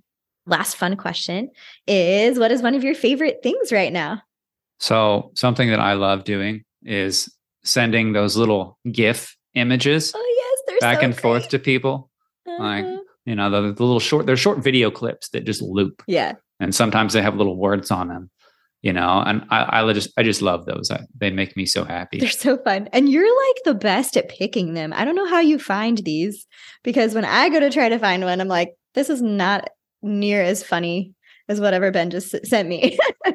[0.47, 1.51] last fun question
[1.87, 4.23] is what is one of your favorite things right now?
[4.79, 7.33] So, something that I love doing is
[7.65, 11.23] sending those little GIF images oh, yes, they're back so and great.
[11.23, 12.10] forth to people.
[12.59, 12.63] Uh-huh.
[12.63, 12.85] Like,
[13.27, 16.03] you know, the, the little short, they're short video clips that just loop.
[16.07, 16.35] yeah.
[16.63, 18.31] And sometimes they have little words on them,
[18.83, 20.91] you know, and I, I just, I just love those.
[20.91, 22.19] I, they make me so happy.
[22.19, 22.89] They're so fun.
[22.93, 24.93] And you're like the best at picking them.
[24.95, 26.47] I don't know how you find these
[26.85, 29.71] because when I go to try to find one, I'm like, this is not
[30.03, 31.15] near as funny
[31.49, 32.99] as whatever Ben just sent me.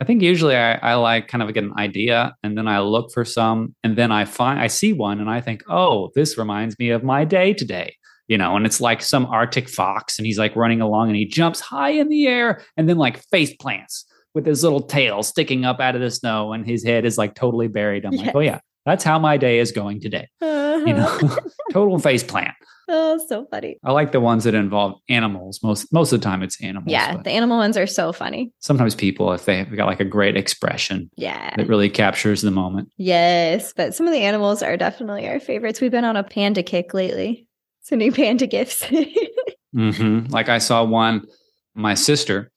[0.00, 3.12] I think usually I, I like kind of get an idea and then I look
[3.12, 6.76] for some and then I find I see one and I think, oh, this reminds
[6.78, 7.94] me of my day today.
[8.32, 11.26] You know, and it's like some Arctic fox and he's like running along and he
[11.26, 15.66] jumps high in the air and then like face plants with his little tail sticking
[15.66, 18.06] up out of the snow and his head is like totally buried.
[18.06, 20.28] I'm like, oh yeah, that's how my day is going today.
[20.40, 20.84] Uh-huh.
[20.86, 21.36] You know,
[21.72, 22.54] total face plant.
[22.88, 23.76] oh, so funny.
[23.84, 25.60] I like the ones that involve animals.
[25.62, 26.90] Most most of the time, it's animals.
[26.90, 28.50] Yeah, the animal ones are so funny.
[28.60, 31.54] sometimes people, if they've got like a great expression Yeah.
[31.56, 32.88] that really captures the moment.
[32.96, 35.80] Yes, but some of the animals are definitely our favorites.
[35.82, 37.46] We've been on a panda kick lately.
[37.82, 38.84] So new panda gifs.
[39.74, 41.26] hmm Like I saw one,
[41.74, 42.50] my sister,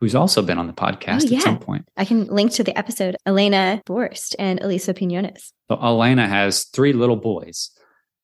[0.00, 1.38] who's also been on the podcast Oh, yeah.
[1.38, 1.86] at some point.
[1.96, 3.16] I can link to the episode.
[3.26, 5.52] Elena Borst and Elisa Pinones.
[5.70, 7.70] So Elena has three little boys.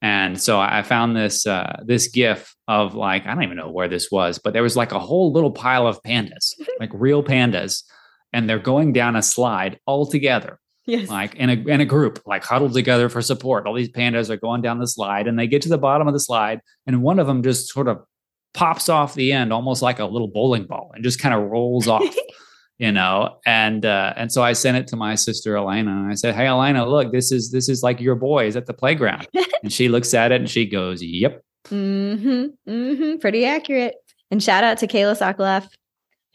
[0.02, 3.70] And so I I found this uh, this gif of like I don't even know
[3.70, 7.22] where this was, but there was like a whole little pile of pandas, like real
[7.22, 7.82] pandas,
[8.32, 11.08] and they're going down a slide all together, Yes.
[11.08, 13.66] like in a in a group, like huddled together for support.
[13.66, 16.14] All these pandas are going down the slide, and they get to the bottom of
[16.14, 18.04] the slide, and one of them just sort of
[18.54, 21.88] pops off the end, almost like a little bowling ball, and just kind of rolls
[21.88, 22.04] off
[22.78, 26.14] you know and uh and so i sent it to my sister elena and i
[26.14, 29.26] said hey elena look this is this is like your boys at the playground
[29.62, 32.70] and she looks at it and she goes yep mm-hmm.
[32.70, 33.18] Mm-hmm.
[33.18, 33.94] Pretty accurate.
[34.30, 35.68] And shout out to Kayla Sokoloff,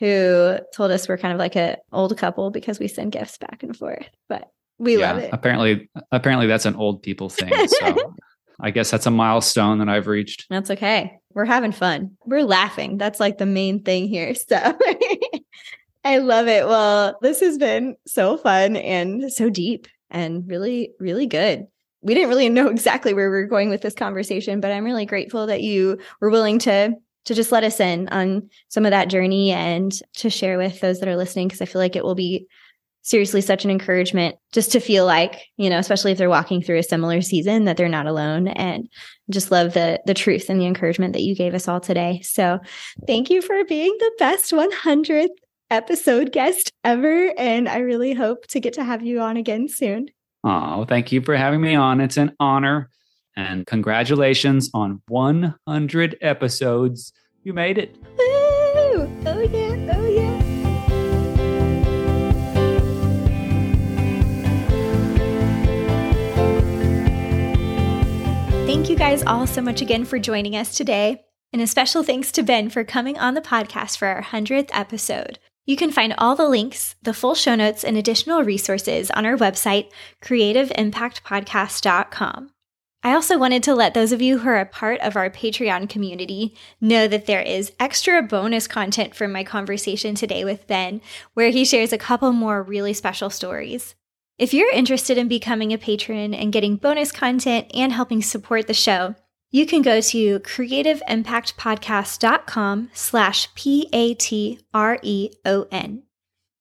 [0.01, 3.63] who told us we're kind of like an old couple because we send gifs back
[3.63, 4.09] and forth.
[4.27, 5.29] But we yeah love it.
[5.31, 8.15] apparently apparently that's an old people thing so
[8.61, 11.19] i guess that's a milestone that i've reached That's okay.
[11.33, 12.17] We're having fun.
[12.25, 12.97] We're laughing.
[12.97, 14.33] That's like the main thing here.
[14.35, 14.57] So
[16.03, 16.67] I love it.
[16.67, 21.67] Well, this has been so fun and so deep and really, really good.
[22.01, 25.05] We didn't really know exactly where we were going with this conversation, but I'm really
[25.05, 26.95] grateful that you were willing to
[27.25, 30.99] to just let us in on some of that journey and to share with those
[30.99, 32.47] that are listening because I feel like it will be
[33.03, 36.77] seriously such an encouragement just to feel like, you know, especially if they're walking through
[36.77, 38.87] a similar season that they're not alone and
[39.29, 42.21] just love the the truth and the encouragement that you gave us all today.
[42.23, 42.59] So,
[43.07, 45.29] thank you for being the best 100th
[45.71, 50.09] episode guest ever and I really hope to get to have you on again soon.
[50.43, 52.89] oh thank you for having me on it's an honor
[53.35, 57.13] and congratulations on 100 episodes
[57.43, 57.95] you made it!
[58.19, 60.41] Oh yeah, oh yeah.
[68.65, 71.23] Thank you guys all so much again for joining us today.
[71.51, 75.39] And a special thanks to Ben for coming on the podcast for our 100th episode.
[75.65, 79.35] You can find all the links, the full show notes, and additional resources on our
[79.35, 79.89] website,
[80.21, 82.50] creativeimpactpodcast.com.
[83.03, 85.89] I also wanted to let those of you who are a part of our Patreon
[85.89, 91.01] community know that there is extra bonus content from my conversation today with Ben,
[91.33, 93.95] where he shares a couple more really special stories.
[94.37, 98.75] If you're interested in becoming a patron and getting bonus content and helping support the
[98.75, 99.15] show,
[99.49, 104.03] you can go to creativeimpactpodcast.com slash P-A-T-R-E-O-N.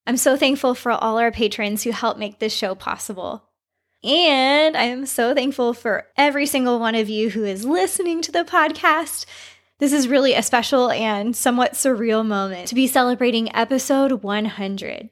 [0.07, 3.50] I'm so thankful for all our patrons who help make this show possible.
[4.03, 8.33] And I am so thankful for every single one of you who is listening to
[8.33, 9.27] the podcast.
[9.79, 15.11] This is really a special and somewhat surreal moment to be celebrating episode 100.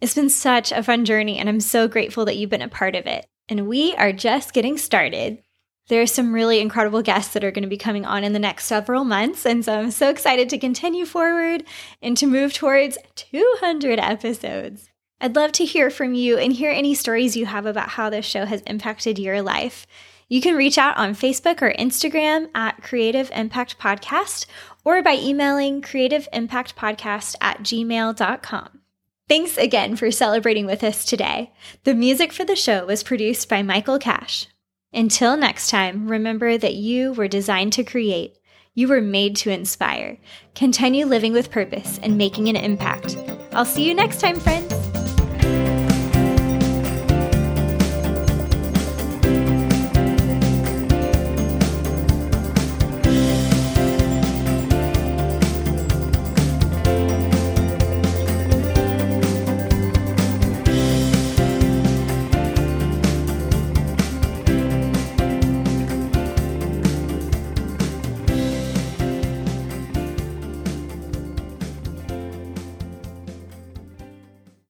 [0.00, 2.94] It's been such a fun journey, and I'm so grateful that you've been a part
[2.94, 3.26] of it.
[3.48, 5.42] And we are just getting started.
[5.88, 8.38] There are some really incredible guests that are going to be coming on in the
[8.38, 9.44] next several months.
[9.44, 11.64] And so I'm so excited to continue forward
[12.00, 14.88] and to move towards 200 episodes.
[15.20, 18.24] I'd love to hear from you and hear any stories you have about how this
[18.24, 19.86] show has impacted your life.
[20.28, 24.46] You can reach out on Facebook or Instagram at Creative Impact Podcast
[24.84, 28.80] or by emailing creativeimpactpodcast at gmail.com.
[29.28, 31.52] Thanks again for celebrating with us today.
[31.84, 34.46] The music for the show was produced by Michael Cash.
[34.92, 38.38] Until next time, remember that you were designed to create.
[38.74, 40.18] You were made to inspire.
[40.54, 43.18] Continue living with purpose and making an impact.
[43.52, 44.87] I'll see you next time, friends.